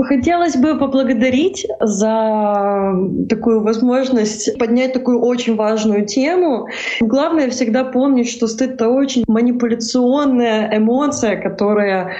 Хотелось 0.03 0.55
бы 0.55 0.77
поблагодарить 0.77 1.67
за 1.79 2.93
такую 3.29 3.62
возможность 3.62 4.57
поднять 4.57 4.93
такую 4.93 5.21
очень 5.21 5.55
важную 5.55 6.05
тему. 6.05 6.67
Главное 7.01 7.49
всегда 7.49 7.83
помнить, 7.83 8.29
что 8.29 8.47
стыд— 8.47 8.71
это 8.73 8.89
очень 8.89 9.23
манипуляционная 9.27 10.77
эмоция, 10.77 11.41
которая 11.41 12.13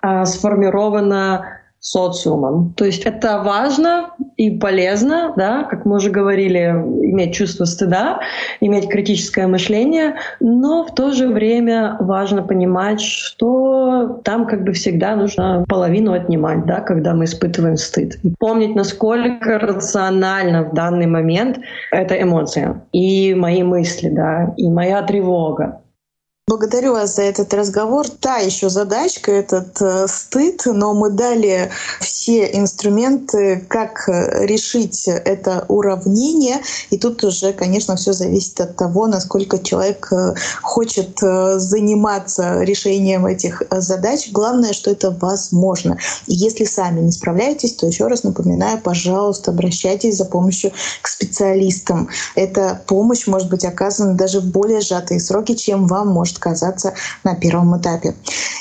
а, 0.00 0.24
сформирована 0.24 1.60
социумом. 1.84 2.72
То 2.78 2.86
есть 2.86 3.04
это 3.04 3.42
важно 3.42 4.10
и 4.38 4.50
полезно, 4.50 5.34
да, 5.36 5.64
как 5.64 5.84
мы 5.84 5.96
уже 5.96 6.10
говорили, 6.10 6.72
иметь 7.02 7.34
чувство 7.34 7.66
стыда, 7.66 8.20
иметь 8.60 8.88
критическое 8.88 9.46
мышление, 9.46 10.14
но 10.40 10.86
в 10.86 10.94
то 10.94 11.12
же 11.12 11.28
время 11.28 11.98
важно 12.00 12.42
понимать, 12.42 13.02
что 13.02 14.20
там 14.24 14.46
как 14.46 14.64
бы 14.64 14.72
всегда 14.72 15.14
нужно 15.14 15.66
половину 15.68 16.14
отнимать, 16.14 16.64
да, 16.64 16.80
когда 16.80 17.12
мы 17.12 17.24
испытываем 17.24 17.76
стыд. 17.76 18.18
И 18.22 18.32
помнить, 18.38 18.74
насколько 18.74 19.58
рационально 19.58 20.64
в 20.64 20.72
данный 20.72 21.06
момент 21.06 21.60
эта 21.90 22.20
эмоция 22.20 22.82
и 22.92 23.34
мои 23.34 23.62
мысли, 23.62 24.08
да, 24.08 24.54
и 24.56 24.70
моя 24.70 25.02
тревога. 25.02 25.82
Благодарю 26.46 26.92
вас 26.92 27.16
за 27.16 27.22
этот 27.22 27.54
разговор. 27.54 28.06
Та 28.06 28.36
еще 28.36 28.68
задачка, 28.68 29.32
этот 29.32 29.80
э, 29.80 30.06
стыд, 30.06 30.64
но 30.66 30.92
мы 30.92 31.08
дали 31.08 31.70
все 32.02 32.44
инструменты, 32.58 33.64
как 33.66 34.06
э, 34.10 34.44
решить 34.44 35.08
это 35.08 35.64
уравнение. 35.68 36.56
И 36.90 36.98
тут 36.98 37.24
уже, 37.24 37.54
конечно, 37.54 37.96
все 37.96 38.12
зависит 38.12 38.60
от 38.60 38.76
того, 38.76 39.06
насколько 39.06 39.58
человек 39.58 40.12
э, 40.12 40.34
хочет 40.60 41.18
заниматься 41.18 42.60
решением 42.60 43.24
этих 43.24 43.62
задач. 43.70 44.30
Главное, 44.30 44.74
что 44.74 44.90
это 44.90 45.12
возможно. 45.12 45.96
И 46.26 46.34
если 46.34 46.66
сами 46.66 47.00
не 47.00 47.12
справляетесь, 47.12 47.72
то 47.72 47.86
еще 47.86 48.06
раз 48.06 48.22
напоминаю, 48.22 48.82
пожалуйста, 48.82 49.50
обращайтесь 49.50 50.18
за 50.18 50.26
помощью 50.26 50.72
к 51.00 51.08
специалистам. 51.08 52.10
Эта 52.34 52.82
помощь 52.86 53.26
может 53.26 53.48
быть 53.48 53.64
оказана 53.64 54.12
даже 54.12 54.40
в 54.40 54.50
более 54.50 54.82
сжатые 54.82 55.20
сроки, 55.20 55.54
чем 55.54 55.86
вам 55.86 56.08
может 56.08 56.33
может 56.34 56.38
казаться 56.38 56.94
на 57.22 57.34
первом 57.34 57.78
этапе. 57.78 58.14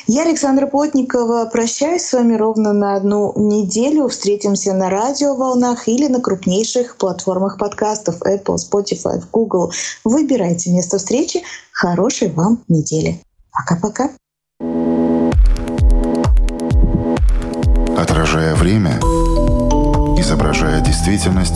Я, 0.07 0.23
Александра 0.23 0.67
Плотникова, 0.67 1.45
прощаюсь 1.45 2.03
с 2.03 2.13
вами 2.13 2.35
ровно 2.35 2.73
на 2.73 2.95
одну 2.95 3.33
неделю. 3.35 4.07
Встретимся 4.07 4.73
на 4.73 4.89
радиоволнах 4.89 5.87
или 5.87 6.07
на 6.07 6.19
крупнейших 6.19 6.97
платформах 6.97 7.57
подкастов 7.57 8.21
Apple, 8.21 8.57
Spotify, 8.57 9.23
Google. 9.31 9.71
Выбирайте 10.03 10.71
место 10.71 10.97
встречи. 10.97 11.41
Хорошей 11.71 12.29
вам 12.31 12.59
недели. 12.67 13.21
Пока-пока. 13.51 14.09
Отражая 17.97 18.55
время, 18.55 18.99
изображая 20.19 20.81
действительность, 20.81 21.55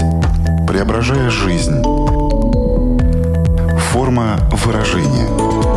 преображая 0.67 1.29
жизнь. 1.29 1.81
Форма 3.91 4.39
выражения– 4.51 5.27